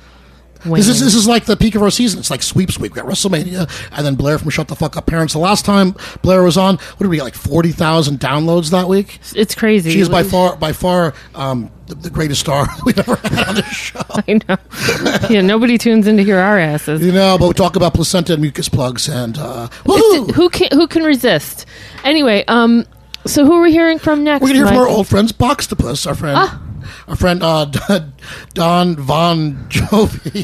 This 0.64 0.88
is, 0.88 1.00
this 1.00 1.14
is 1.14 1.26
like 1.28 1.44
the 1.44 1.56
peak 1.56 1.74
of 1.74 1.82
our 1.82 1.90
season. 1.90 2.18
It's 2.20 2.30
like 2.30 2.42
sweeps 2.42 2.78
week. 2.78 2.94
We 2.94 3.00
got 3.00 3.08
WrestleMania, 3.08 3.70
and 3.92 4.06
then 4.06 4.14
Blair 4.14 4.38
from 4.38 4.50
Shut 4.50 4.68
the 4.68 4.76
Fuck 4.76 4.96
Up 4.96 5.06
Parents. 5.06 5.32
The 5.34 5.38
last 5.38 5.64
time 5.64 5.94
Blair 6.22 6.42
was 6.42 6.56
on, 6.56 6.76
what 6.76 6.98
did 7.00 7.08
we 7.08 7.16
get? 7.16 7.24
Like 7.24 7.34
forty 7.34 7.70
thousand 7.72 8.18
downloads 8.20 8.70
that 8.70 8.88
week. 8.88 9.20
it's 9.34 9.54
crazy. 9.54 9.90
She 9.90 10.00
is 10.00 10.08
by 10.08 10.22
far, 10.22 10.56
by 10.56 10.72
far, 10.72 11.14
um, 11.34 11.70
the, 11.86 11.94
the 11.96 12.10
greatest 12.10 12.40
star 12.40 12.66
we've 12.86 12.98
ever 12.98 13.16
had 13.16 13.48
on 13.48 13.54
this 13.56 13.66
show. 13.66 14.00
I 14.10 14.40
know. 14.48 15.28
yeah, 15.30 15.40
nobody 15.42 15.76
tunes 15.78 16.06
in 16.06 16.16
to 16.16 16.24
hear 16.24 16.38
our 16.38 16.58
asses. 16.58 17.02
You 17.02 17.12
know, 17.12 17.36
but 17.38 17.48
we 17.48 17.54
talk 17.54 17.76
about 17.76 17.94
placenta 17.94 18.32
and 18.32 18.42
mucus 18.42 18.68
plugs, 18.68 19.08
and 19.08 19.36
uh, 19.38 19.68
who 19.84 20.48
can 20.50 20.68
who 20.72 20.86
can 20.86 21.02
resist? 21.02 21.66
Anyway, 22.04 22.44
um, 22.48 22.84
so 23.26 23.44
who 23.44 23.52
are 23.54 23.62
we 23.62 23.70
hearing 23.72 23.98
from 23.98 24.24
next? 24.24 24.42
We're 24.42 24.48
gonna 24.48 24.58
hear 24.60 24.66
from 24.68 24.76
our 24.78 24.88
old 24.88 25.06
friends 25.08 25.32
Boxtopus, 25.32 26.06
our 26.06 26.14
friend, 26.14 26.36
Ah. 26.38 26.60
Our 27.08 27.16
friend 27.16 27.42
uh, 27.42 27.66
Don 28.54 28.96
Von 28.96 29.66
Jovi, 29.68 30.42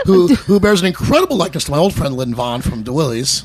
who 0.06 0.28
who 0.28 0.60
bears 0.60 0.80
an 0.80 0.86
incredible 0.86 1.36
likeness 1.36 1.64
to 1.64 1.70
my 1.70 1.78
old 1.78 1.94
friend 1.94 2.16
Lynn 2.16 2.34
Vaughn 2.34 2.62
from 2.62 2.84
The 2.84 2.92
Willies. 2.92 3.44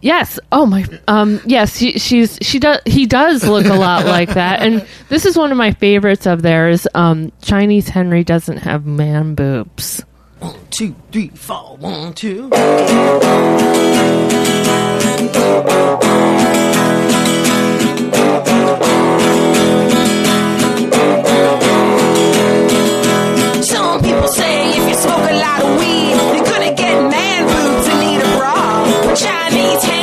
Yes. 0.00 0.38
Oh 0.52 0.64
my. 0.64 0.84
Um. 1.08 1.40
Yes. 1.44 1.76
She, 1.76 1.98
she's. 1.98 2.38
She 2.40 2.60
does. 2.60 2.80
He 2.86 3.06
does 3.06 3.42
look 3.44 3.66
a 3.66 3.74
lot 3.74 4.06
like 4.06 4.34
that. 4.34 4.62
And 4.62 4.86
this 5.08 5.26
is 5.26 5.36
one 5.36 5.50
of 5.50 5.58
my 5.58 5.72
favorites 5.72 6.24
of 6.26 6.42
theirs. 6.42 6.86
Um. 6.94 7.32
Chinese 7.42 7.88
Henry 7.88 8.22
doesn't 8.22 8.58
have 8.58 8.86
man 8.86 9.34
boobs. 9.34 10.04
Two, 10.70 10.94
three, 11.10 11.30
four, 11.30 11.76
one, 11.78 12.12
two. 12.12 12.48
Lot 25.48 25.62
of 25.64 25.78
weed, 25.78 26.14
you're 26.34 26.44
gonna 26.44 26.74
get 26.74 26.94
man 27.10 27.40
boobs 27.48 27.88
and 27.88 28.00
need 28.00 28.20
a 28.20 28.30
bra. 28.36 29.14
Chinese 29.14 29.97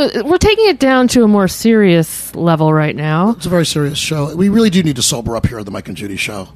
song, 0.00 0.28
we're 0.28 0.38
taking 0.38 0.68
it 0.68 0.78
down 0.78 1.08
to 1.08 1.22
a 1.24 1.28
more 1.28 1.48
serious 1.48 2.34
level 2.34 2.72
right 2.72 2.94
now. 2.96 3.30
It's 3.30 3.46
a 3.46 3.50
very 3.50 3.66
serious 3.66 3.98
show. 3.98 4.34
We 4.34 4.48
really 4.48 4.70
do 4.70 4.82
need 4.82 4.96
to 4.96 5.02
sober 5.02 5.36
up 5.36 5.46
here 5.46 5.58
at 5.58 5.64
the 5.64 5.70
Mike 5.70 5.88
and 5.88 5.96
Judy 5.96 6.16
show. 6.16 6.48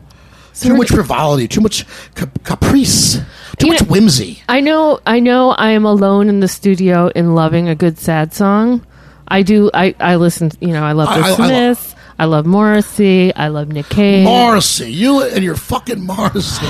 So 0.53 0.68
too 0.70 0.77
much 0.77 0.88
frivolity, 0.88 1.49
too 1.49 1.61
much 1.61 1.85
cap- 2.14 2.42
caprice, 2.44 3.18
too 3.59 3.66
much 3.66 3.83
know- 3.83 3.88
whimsy. 3.88 4.42
I 4.49 4.61
know, 4.61 5.01
I 5.07 5.20
know, 5.20 5.51
I 5.51 5.70
am 5.70 5.85
alone 5.85 6.29
in 6.31 6.40
the 6.40 6.49
studio 6.49 7.09
in 7.14 7.35
loving 7.35 7.68
a 7.68 7.75
good 7.75 7.99
sad 7.99 8.33
song. 8.33 8.85
I 9.29 9.42
do. 9.42 9.70
I 9.75 9.94
I 10.01 10.16
listen. 10.16 10.51
You 10.61 10.68
know, 10.68 10.85
I 10.85 10.92
love 10.92 11.09
I- 11.09 11.14
I- 11.16 11.33
I 11.33 11.37
lo- 11.70 11.77
I 12.18 12.25
love 12.25 12.46
Morrissey. 12.46 13.35
I 13.35 13.49
love 13.49 13.68
Nick 13.68 13.88
Cave. 13.90 14.25
Morrissey, 14.25 14.90
you 14.92 15.20
and 15.22 15.44
your 15.44 15.57
fucking 15.57 16.01
Morrissey. 16.07 16.64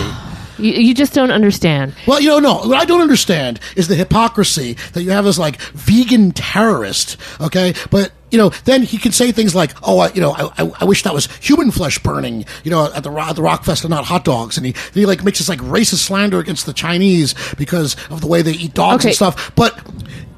You, 0.58 0.72
you 0.72 0.94
just 0.94 1.12
don't 1.12 1.30
understand. 1.30 1.94
Well, 2.06 2.20
you 2.20 2.28
know, 2.28 2.38
no. 2.38 2.54
What 2.68 2.78
I 2.78 2.84
don't 2.84 3.00
understand 3.00 3.60
is 3.76 3.88
the 3.88 3.94
hypocrisy 3.94 4.76
that 4.92 5.02
you 5.02 5.10
have 5.10 5.24
this 5.24 5.38
like 5.38 5.60
vegan 5.60 6.32
terrorist, 6.32 7.16
okay? 7.40 7.74
But 7.90 8.12
you 8.30 8.38
know, 8.38 8.48
then 8.64 8.82
he 8.82 8.98
can 8.98 9.12
say 9.12 9.32
things 9.32 9.54
like, 9.54 9.72
"Oh, 9.82 10.00
I, 10.00 10.12
you 10.12 10.20
know, 10.20 10.32
I, 10.32 10.70
I, 10.80 10.84
wish 10.84 11.02
that 11.04 11.14
was 11.14 11.26
human 11.36 11.70
flesh 11.70 11.98
burning," 12.00 12.44
you 12.64 12.70
know, 12.70 12.92
at 12.92 13.02
the 13.04 13.10
at 13.12 13.36
the 13.36 13.42
Rock 13.42 13.64
Fest 13.64 13.84
and 13.84 13.90
not 13.90 14.04
hot 14.04 14.24
dogs, 14.24 14.56
and 14.56 14.66
he 14.66 14.74
he 14.92 15.06
like 15.06 15.22
makes 15.22 15.38
this 15.38 15.48
like 15.48 15.60
racist 15.60 16.04
slander 16.06 16.38
against 16.38 16.66
the 16.66 16.72
Chinese 16.72 17.34
because 17.56 17.96
of 18.10 18.20
the 18.20 18.26
way 18.26 18.42
they 18.42 18.52
eat 18.52 18.74
dogs 18.74 19.04
Okay. 19.04 19.10
and 19.10 19.16
stuff. 19.16 19.52
But 19.54 19.80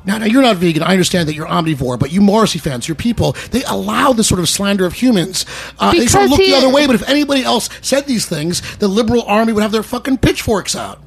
now, 0.05 0.19
now 0.19 0.27
you're 0.27 0.43
not 0.43 0.57
vegan. 0.57 0.83
I 0.83 0.93
understand 0.93 1.29
that 1.29 1.35
you're 1.35 1.47
omnivore, 1.47 1.99
but 1.99 2.11
you 2.11 2.21
Morrissey 2.21 2.59
fans, 2.59 2.89
your 2.89 2.95
people, 2.95 3.33
they 3.51 3.63
allow 3.65 4.13
this 4.13 4.29
sort 4.29 4.41
of 4.41 4.49
slander 4.49 4.87
of 4.87 4.95
humans. 4.95 5.45
Uh, 5.79 5.93
they 5.93 6.07
sort 6.07 6.25
of 6.25 6.31
look 6.31 6.41
he- 6.41 6.51
the 6.51 6.57
other 6.57 6.71
way. 6.71 6.87
But 6.87 6.95
if 6.95 7.09
anybody 7.09 7.43
else 7.43 7.69
said 7.83 8.07
these 8.07 8.27
things, 8.27 8.63
the 8.77 8.89
liberal 8.89 9.23
army 9.23 9.53
would 9.53 9.63
have 9.63 9.73
their 9.73 9.83
fucking 9.83 10.19
pitchforks 10.19 10.75
out. 10.75 11.03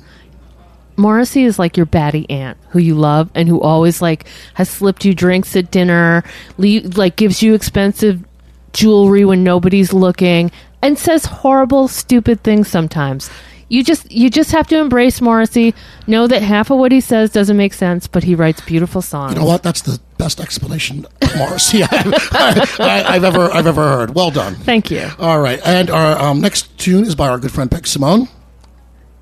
Morrissey 0.98 1.44
is 1.44 1.58
like 1.58 1.78
your 1.78 1.86
batty 1.86 2.30
aunt 2.30 2.58
who 2.70 2.80
you 2.80 2.96
love 2.96 3.30
and 3.36 3.48
who 3.48 3.60
always 3.62 4.02
like 4.02 4.28
has 4.54 4.70
slipped 4.70 5.06
you 5.06 5.14
drinks 5.14 5.56
at 5.56 5.72
dinner, 5.72 6.24
le- 6.58 6.82
like 6.96 7.16
gives 7.16 7.42
you 7.42 7.54
expensive 7.54 8.24
jewelry 8.74 9.26
when 9.26 9.44
nobody's 9.44 9.94
looking, 9.94 10.52
and 10.82 10.98
says 10.98 11.26
horrible, 11.26 11.88
stupid 11.88 12.44
things 12.44 12.68
sometimes. 12.68 13.30
You 13.68 13.86
just 13.86 14.12
you 14.12 14.30
just 14.30 14.52
have 14.52 14.68
to 14.68 14.78
embrace 14.78 15.22
Morrissey. 15.22 15.74
Know 16.06 16.28
that 16.28 16.42
half 16.42 16.72
of 16.72 16.78
what 16.78 16.92
he 16.92 17.00
says 17.00 17.32
doesn't 17.32 17.56
make 17.56 17.74
sense, 17.74 18.06
but 18.06 18.24
he 18.26 18.36
writes 18.36 18.60
beautiful 18.60 19.02
songs. 19.02 19.34
You 19.34 19.40
know 19.40 19.46
what? 19.46 19.64
That's 19.64 19.82
the 19.82 19.98
best 20.18 20.42
explanation 20.42 21.06
of 21.22 21.38
Morrissey 21.38 21.82
I, 21.90 23.06
I've 23.08 23.24
ever 23.24 23.50
I've 23.50 23.68
ever 23.68 23.84
heard. 23.88 24.14
Well 24.14 24.30
done. 24.30 24.56
Thank 24.56 24.92
you. 24.92 25.10
All 25.18 25.40
right, 25.40 25.62
and 25.66 25.90
our 25.90 26.20
um, 26.20 26.42
next 26.42 26.78
tune 26.78 27.06
is 27.06 27.16
by 27.16 27.30
our 27.30 27.40
good 27.40 27.52
friend 27.52 27.72
Peg 27.72 27.88
Simone. 27.88 28.28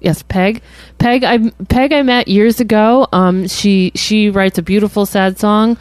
Yes, 0.02 0.24
Peg. 0.24 0.62
Peg. 0.98 1.24
I 1.24 1.50
Peg. 1.70 1.92
I 1.94 2.02
met 2.04 2.28
years 2.28 2.60
ago. 2.60 3.08
Um, 3.12 3.48
she 3.48 3.92
she 3.96 4.30
writes 4.30 4.58
a 4.58 4.62
beautiful 4.62 5.06
sad 5.06 5.38
song. 5.40 5.78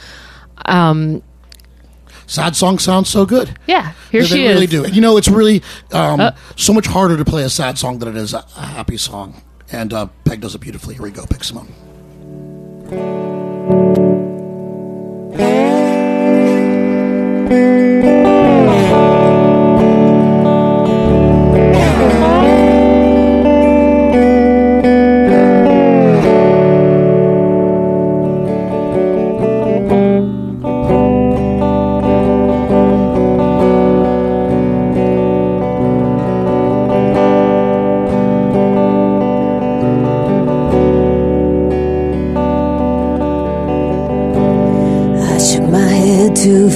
Um, 0.66 1.22
Sad 2.26 2.54
song 2.56 2.78
sounds 2.78 3.08
so 3.08 3.24
good. 3.24 3.56
yeah, 3.66 3.92
here 4.12 4.20
they, 4.20 4.26
she 4.26 4.34
they 4.34 4.46
is. 4.48 4.52
really 4.54 4.66
do. 4.66 4.84
And 4.84 4.94
you 4.94 5.00
know, 5.00 5.16
it's 5.16 5.28
really 5.28 5.62
um, 5.92 6.20
Uh. 6.20 6.32
so 6.56 6.74
much 6.74 6.86
harder 6.86 7.16
to 7.16 7.24
play 7.24 7.42
a 7.42 7.48
sad 7.48 7.78
song 7.78 8.00
than 8.00 8.08
it 8.08 8.16
is 8.16 8.34
a, 8.34 8.44
a 8.56 8.66
happy 8.66 8.98
song. 8.98 9.40
And 9.72 9.92
uh, 9.94 10.08
Peg 10.24 10.40
does 10.42 10.54
it 10.54 10.60
beautifully. 10.60 10.94
Here 10.94 11.02
we 11.04 11.10
go, 11.10 11.24
Peg 11.26 11.42
Simone. 11.44 11.72
I 17.50 18.17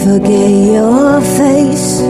forget 0.04 0.50
your 0.74 1.20
face. 1.38 2.00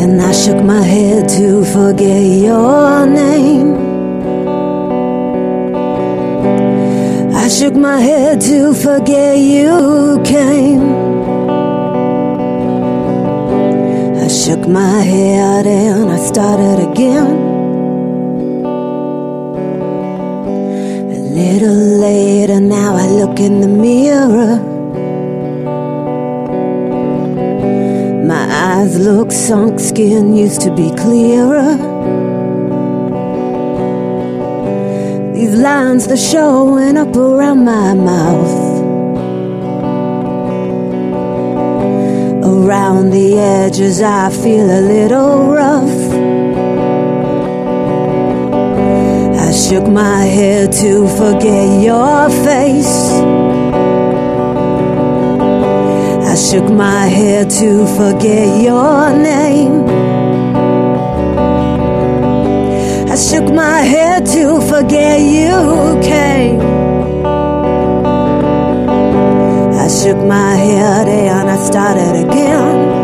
And 0.00 0.20
I 0.20 0.32
shook 0.32 0.60
my 0.64 0.82
head 0.82 1.28
to 1.36 1.64
forget 1.64 2.22
your 2.48 3.06
name. 3.06 3.68
I 7.44 7.48
shook 7.48 7.74
my 7.74 7.98
head 8.00 8.40
to 8.48 8.72
forget 8.72 9.23
sunk, 29.34 29.80
skin 29.80 30.36
used 30.36 30.60
to 30.60 30.70
be 30.70 30.90
clearer. 30.94 31.76
These 35.34 35.56
lines 35.56 36.06
they're 36.06 36.16
showing 36.16 36.96
up 36.96 37.14
around 37.16 37.64
my 37.64 37.94
mouth. 37.94 38.54
Around 42.44 43.10
the 43.10 43.38
edges 43.38 44.00
I 44.00 44.30
feel 44.30 44.66
a 44.70 44.82
little 44.94 45.52
rough. 45.52 46.00
I 49.46 49.50
shook 49.52 49.86
my 49.88 50.22
head 50.24 50.72
to 50.72 51.08
forget 51.08 51.82
your 51.82 52.30
face. 52.46 53.43
I 56.34 56.36
shook 56.36 56.68
my 56.68 57.06
head 57.06 57.48
to 57.60 57.86
forget 57.94 58.60
your 58.60 59.16
name. 59.16 59.84
I 63.08 63.14
shook 63.14 63.54
my 63.54 63.78
head 63.82 64.26
to 64.34 64.60
forget 64.62 65.20
you 65.20 66.00
came. 66.02 66.60
I 69.78 69.86
shook 69.86 70.18
my 70.26 70.56
head 70.56 71.06
and 71.06 71.48
I 71.48 71.56
started 71.64 72.26
again. 72.26 73.03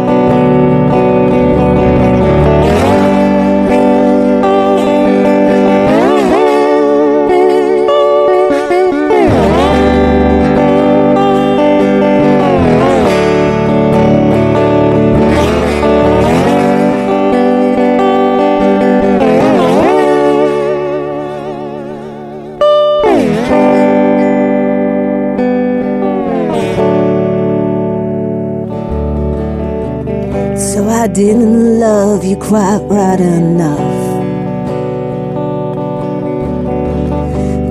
Didn't 31.12 31.80
love 31.80 32.24
you 32.24 32.36
quite 32.36 32.78
right 32.88 33.20
enough. 33.20 33.78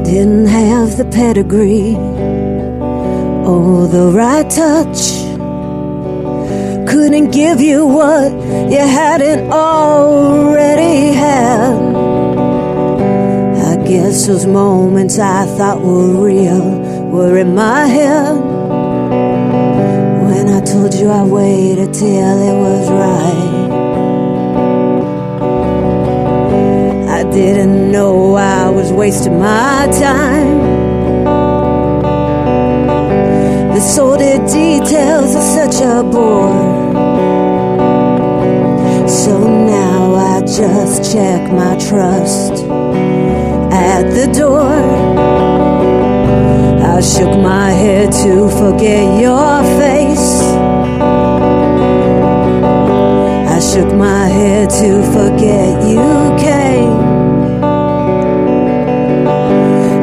Didn't 0.06 0.48
have 0.48 0.98
the 0.98 1.06
pedigree 1.06 1.96
or 3.46 3.88
the 3.88 4.12
right 4.14 4.50
touch. 4.50 5.00
Couldn't 6.90 7.32
give 7.32 7.62
you 7.62 7.86
what 7.86 8.32
you 8.34 8.80
hadn't 8.80 9.52
already 9.52 11.14
had. 11.14 11.76
I 13.72 13.88
guess 13.88 14.28
those 14.28 14.46
moments 14.46 15.18
I 15.18 15.46
thought 15.46 15.80
were 15.82 16.26
real 16.26 16.62
were 17.10 17.38
in 17.38 17.56
my 17.56 17.86
head. 17.86 18.49
You 21.00 21.10
I 21.12 21.24
waited 21.24 21.94
till 21.94 22.38
it 22.50 22.58
was 22.60 22.90
right. 22.90 23.70
I 27.08 27.24
didn't 27.32 27.90
know 27.90 28.36
I 28.36 28.70
was 28.70 28.92
wasting 28.92 29.40
my 29.40 29.88
time. 29.98 30.60
The 33.74 33.80
sordid 33.80 34.46
details 34.48 35.38
are 35.38 35.50
such 35.70 35.82
a 35.82 36.04
bore. 36.04 36.92
So 39.08 39.40
now 39.40 40.16
I 40.16 40.42
just 40.42 41.14
check 41.14 41.50
my 41.50 41.78
trust 41.78 42.66
at 43.72 44.04
the 44.18 44.28
door. 44.38 44.74
I 46.94 47.00
shook 47.00 47.40
my 47.40 47.72
head 47.72 48.12
to 48.12 48.50
forget 48.50 49.22
your 49.22 49.64
face. 49.80 49.99
I 53.60 53.62
shook 53.62 53.94
my 53.94 54.26
head 54.26 54.70
to 54.70 55.04
forget 55.12 55.84
you 55.86 56.00
came. 56.40 56.98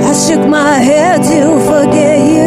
I 0.08 0.12
shook 0.12 0.46
my 0.46 0.74
head 0.74 1.22
to 1.22 1.58
forget 1.64 2.18
you 2.34 2.45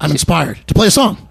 I'm 0.00 0.10
inspired 0.10 0.58
to 0.66 0.74
play 0.74 0.88
a 0.88 0.90
song. 0.90 1.28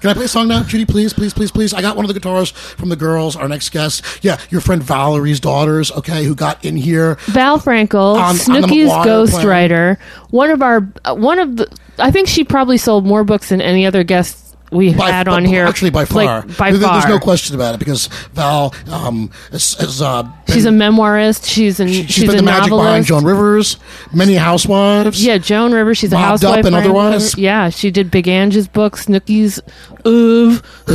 Can 0.00 0.10
I 0.10 0.14
play 0.14 0.24
a 0.24 0.28
song 0.28 0.48
now, 0.48 0.64
Judy? 0.64 0.84
Please, 0.84 1.12
please, 1.12 1.32
please, 1.32 1.52
please. 1.52 1.72
I 1.72 1.80
got 1.80 1.94
one 1.94 2.04
of 2.04 2.08
the 2.08 2.14
guitars 2.14 2.50
from 2.50 2.88
the 2.88 2.96
girls. 2.96 3.36
Our 3.36 3.46
next 3.46 3.70
guest, 3.70 4.04
yeah, 4.22 4.40
your 4.50 4.60
friend 4.60 4.82
Valerie's 4.82 5.38
daughters. 5.38 5.92
Okay, 5.92 6.24
who 6.24 6.34
got 6.34 6.64
in 6.64 6.76
here? 6.76 7.14
Val 7.26 7.60
Frankel, 7.60 8.14
On- 8.16 8.20
on 8.20 8.34
the 8.36 8.42
Snooki's 8.42 8.88
water 8.88 9.08
ghostwriter. 9.10 10.00
One 10.30 10.50
of 10.50 10.60
our, 10.60 10.92
uh, 11.04 11.14
one 11.14 11.38
of 11.38 11.56
the, 11.56 11.72
I 12.00 12.10
think 12.10 12.26
she 12.26 12.42
probably 12.42 12.78
sold 12.78 13.06
more 13.06 13.22
books 13.22 13.50
than 13.50 13.60
any 13.60 13.86
other 13.86 14.02
guest 14.02 14.51
we 14.72 14.90
had 14.92 15.28
on 15.28 15.44
by- 15.44 15.48
here. 15.48 15.66
Actually, 15.66 15.90
by 15.90 16.04
far, 16.04 16.40
Like, 16.40 16.56
by 16.56 16.72
There- 16.72 16.80
far. 16.80 17.00
There's 17.00 17.12
no 17.12 17.18
question 17.18 17.54
about 17.54 17.74
it 17.74 17.78
because 17.78 18.06
Val 18.32 18.74
um, 18.90 19.30
is, 19.52 19.76
is 19.80 20.00
uh, 20.02 20.24
She's 20.52 20.64
a 20.64 20.70
memoirist. 20.70 21.46
She's 21.46 21.78
an, 21.80 21.88
she's 21.88 22.10
she's 22.10 22.24
been 22.26 22.34
a 22.34 22.36
the 22.38 22.42
magic 22.42 22.70
behind. 22.70 23.06
Joan 23.06 23.24
Rivers, 23.24 23.76
many 24.12 24.34
housewives. 24.34 25.24
Yeah, 25.24 25.38
Joan 25.38 25.72
Rivers. 25.72 25.98
She's 25.98 26.12
a 26.12 26.18
housewife 26.18 26.60
Up 26.60 26.64
and 26.66 26.72
by 26.72 26.80
otherwise. 26.80 27.36
Yeah, 27.36 27.68
she 27.70 27.90
did 27.90 28.10
Big 28.10 28.28
Angie's 28.28 28.68
books, 28.68 29.06
Snooki's, 29.06 29.60
Ooh. 30.06 30.58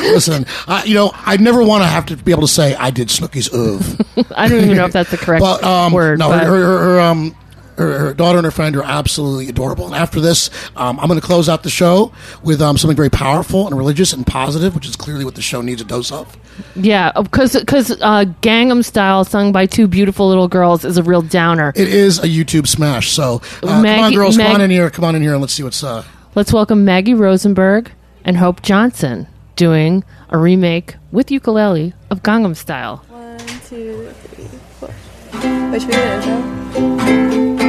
Listen, 0.00 0.46
I, 0.66 0.84
you 0.86 0.94
know, 0.94 1.10
I 1.14 1.36
never 1.36 1.62
want 1.62 1.82
to 1.82 1.88
have 1.88 2.06
to 2.06 2.16
be 2.16 2.30
able 2.32 2.42
to 2.42 2.48
say 2.48 2.74
I 2.74 2.90
did 2.90 3.08
Snooki's 3.08 3.52
oof. 3.52 4.00
I 4.36 4.48
don't 4.48 4.64
even 4.64 4.76
know 4.76 4.86
if 4.86 4.92
that's 4.94 5.10
the 5.10 5.18
correct 5.18 5.42
but, 5.42 5.62
um, 5.62 5.92
word. 5.92 6.18
No, 6.18 6.28
but 6.28 6.44
her, 6.44 6.48
her, 6.50 6.78
her, 6.78 7.00
um, 7.00 7.36
her, 7.82 7.98
her 7.98 8.14
daughter 8.14 8.38
and 8.38 8.44
her 8.44 8.50
friend 8.50 8.74
are 8.76 8.82
absolutely 8.84 9.48
adorable. 9.48 9.86
And 9.86 9.94
after 9.94 10.20
this, 10.20 10.50
um, 10.76 10.98
I'm 11.00 11.08
going 11.08 11.20
to 11.20 11.26
close 11.26 11.48
out 11.48 11.62
the 11.62 11.70
show 11.70 12.12
with 12.42 12.62
um, 12.62 12.78
something 12.78 12.96
very 12.96 13.10
powerful 13.10 13.66
and 13.66 13.76
religious 13.76 14.12
and 14.12 14.26
positive, 14.26 14.74
which 14.74 14.86
is 14.86 14.96
clearly 14.96 15.24
what 15.24 15.34
the 15.34 15.42
show 15.42 15.60
needs 15.60 15.80
a 15.82 15.84
dose 15.84 16.10
of. 16.12 16.36
yeah, 16.76 17.12
because 17.20 17.54
because 17.58 17.90
uh, 18.00 18.24
Gangnam 18.42 18.84
Style, 18.84 19.24
sung 19.24 19.52
by 19.52 19.66
two 19.66 19.86
beautiful 19.86 20.28
little 20.28 20.48
girls, 20.48 20.84
is 20.84 20.96
a 20.98 21.02
real 21.02 21.22
downer. 21.22 21.72
It 21.76 21.88
is 21.88 22.18
a 22.18 22.26
YouTube 22.28 22.66
smash. 22.68 23.10
So 23.12 23.36
uh, 23.36 23.38
come 23.60 23.68
on, 23.70 23.82
Maggie- 23.82 24.14
girls, 24.16 24.36
come 24.36 24.54
on 24.54 24.60
in 24.60 24.70
here. 24.70 24.90
Come 24.90 25.04
on 25.04 25.14
in 25.14 25.22
here 25.22 25.32
and 25.32 25.40
let's 25.40 25.52
see 25.52 25.62
what's. 25.62 25.82
Uh, 25.84 26.04
Let's 26.34 26.50
welcome 26.52 26.86
Maggie 26.86 27.12
Rosenberg 27.12 27.92
and 28.24 28.38
Hope 28.38 28.62
Johnson 28.62 29.26
doing 29.56 30.02
a 30.30 30.38
remake 30.38 30.96
with 31.10 31.30
ukulele 31.30 31.92
of 32.10 32.22
Gangnam 32.22 32.56
Style. 32.56 33.04
One, 33.08 33.36
two, 33.68 34.10
three, 34.28 34.46
four. 34.80 34.88
Wait, 35.70 35.80
should 35.82 35.90
we 35.90 35.94
do 35.94 37.58
an 37.58 37.61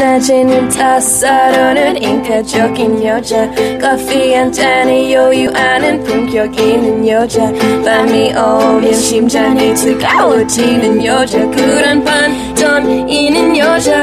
낮에는 0.00 0.70
따사로는 0.70 2.02
인가적인 2.02 3.04
여자. 3.04 3.50
커피 3.78 4.32
한 4.32 4.50
잔에 4.50 5.12
여유하는 5.12 6.02
품격 6.04 6.58
있는 6.58 7.06
여자. 7.06 7.52
밤이 7.84 8.32
오면 8.32 8.94
심장이 8.94 9.74
뜨거워지는 9.74 11.04
여자. 11.04 11.38
그런 11.50 12.02
반전 12.02 13.06
있는 13.10 13.54
여자. 13.58 13.94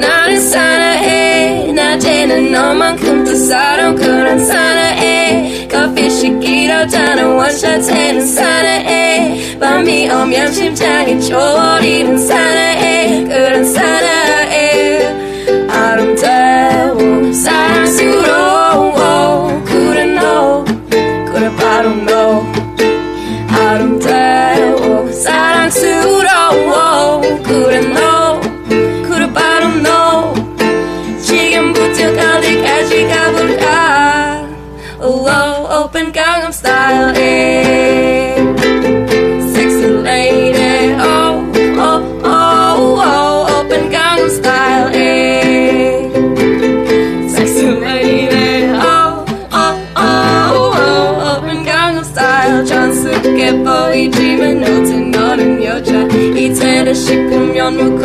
나를 0.00 0.38
사랑해. 0.38 1.70
낮에는 1.74 2.50
너만큼 2.50 3.24
따사로운 3.24 3.96
그런 3.96 4.46
사랑해. 4.46 5.68
커피 5.70 6.08
시키러 6.08 6.86
자는 6.86 7.34
원샷에는 7.34 8.26
사랑해. 8.26 9.58
밤이 9.60 10.08
오면 10.08 10.52
심장이 10.54 11.20
졸이는 11.20 12.16
사랑해. 12.26 13.24
그런 13.28 13.64
사랑해 13.66 14.17
I 21.78 21.82
don't 21.82 22.04
know. 22.06 22.17
cambio 57.68 57.97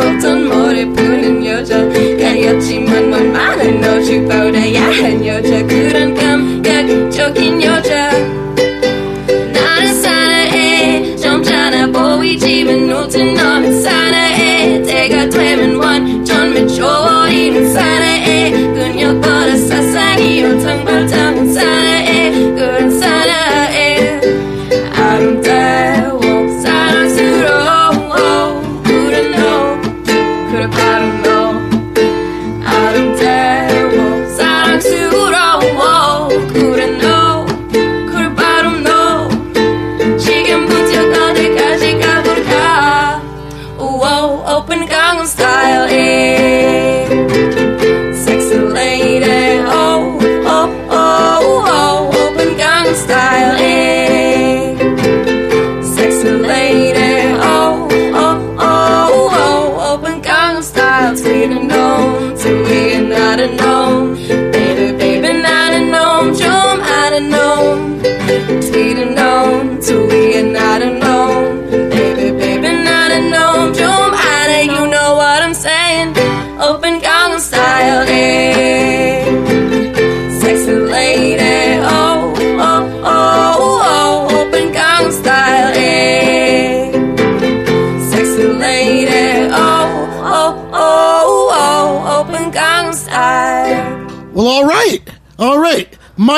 I 30.64 30.66
prepare 30.66 31.23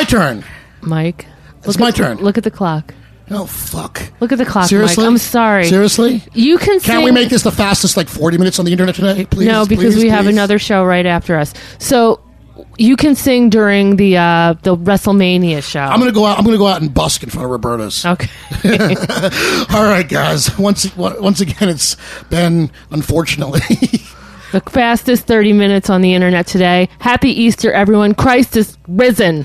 turn. 0.08 0.44
Mike, 0.82 1.26
It's 1.58 1.66
look 1.68 1.78
my 1.78 1.88
at- 1.88 1.96
turn. 1.96 2.18
Look 2.18 2.38
at 2.38 2.44
the 2.44 2.50
clock. 2.50 2.94
Oh 3.28 3.44
fuck! 3.46 4.00
Look 4.20 4.30
at 4.30 4.38
the 4.38 4.44
clock, 4.44 4.68
Seriously? 4.68 5.02
Mike. 5.02 5.10
I'm 5.10 5.18
sorry. 5.18 5.66
Seriously? 5.66 6.22
You 6.32 6.58
can 6.58 6.78
Can't 6.78 7.04
we 7.04 7.10
make 7.10 7.28
this 7.28 7.42
the 7.42 7.50
fastest 7.50 7.96
like 7.96 8.08
40 8.08 8.38
minutes 8.38 8.60
on 8.60 8.64
the 8.66 8.70
internet 8.70 8.94
today? 8.94 9.24
Please. 9.24 9.48
no, 9.48 9.66
because 9.66 9.94
please, 9.94 10.04
we 10.04 10.08
have 10.10 10.28
another 10.28 10.60
show 10.60 10.84
right 10.84 11.04
after 11.06 11.36
us. 11.36 11.52
So 11.80 12.20
you 12.78 12.94
can 12.94 13.16
sing 13.16 13.50
during 13.50 13.96
the 13.96 14.16
uh, 14.16 14.54
the 14.62 14.76
WrestleMania 14.76 15.60
show. 15.64 15.80
I'm 15.80 15.98
gonna 15.98 16.12
go 16.12 16.24
out. 16.24 16.38
I'm 16.38 16.44
gonna 16.44 16.56
go 16.56 16.68
out 16.68 16.80
and 16.82 16.94
busk 16.94 17.24
in 17.24 17.30
front 17.30 17.46
of 17.46 17.50
Roberta's. 17.50 18.06
Okay. 18.06 18.30
All 19.74 19.82
right, 19.84 20.06
guys. 20.08 20.56
Once 20.56 20.96
once 20.96 21.40
again, 21.40 21.68
it's 21.68 21.96
been 22.30 22.70
unfortunately. 22.92 23.60
the 24.56 24.70
fastest 24.70 25.26
30 25.26 25.52
minutes 25.52 25.90
on 25.90 26.00
the 26.00 26.14
internet 26.14 26.46
today. 26.46 26.88
Happy 26.98 27.28
Easter, 27.28 27.70
everyone. 27.72 28.14
Christ 28.14 28.56
is 28.56 28.78
risen. 28.88 29.44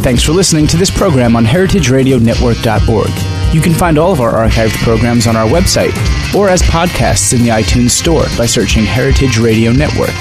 Thanks 0.00 0.22
for 0.22 0.32
listening 0.32 0.66
to 0.68 0.78
this 0.78 0.90
program 0.90 1.36
on 1.36 1.44
heritageradionetwork.org. 1.44 3.54
You 3.54 3.60
can 3.60 3.74
find 3.74 3.98
all 3.98 4.12
of 4.12 4.22
our 4.22 4.32
archived 4.32 4.82
programs 4.82 5.26
on 5.26 5.36
our 5.36 5.46
website 5.46 5.92
or 6.34 6.48
as 6.48 6.62
podcasts 6.62 7.34
in 7.34 7.42
the 7.42 7.48
iTunes 7.48 7.90
Store 7.90 8.24
by 8.38 8.46
searching 8.46 8.84
Heritage 8.84 9.38
Radio 9.38 9.72
Network. 9.72 10.14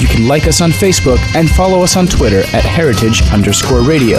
You 0.00 0.08
can 0.08 0.26
like 0.26 0.48
us 0.48 0.60
on 0.60 0.70
Facebook 0.70 1.20
and 1.36 1.48
follow 1.48 1.82
us 1.82 1.96
on 1.96 2.08
Twitter 2.08 2.40
at 2.56 2.64
heritage 2.64 3.22
underscore 3.30 3.82
radio. 3.82 4.18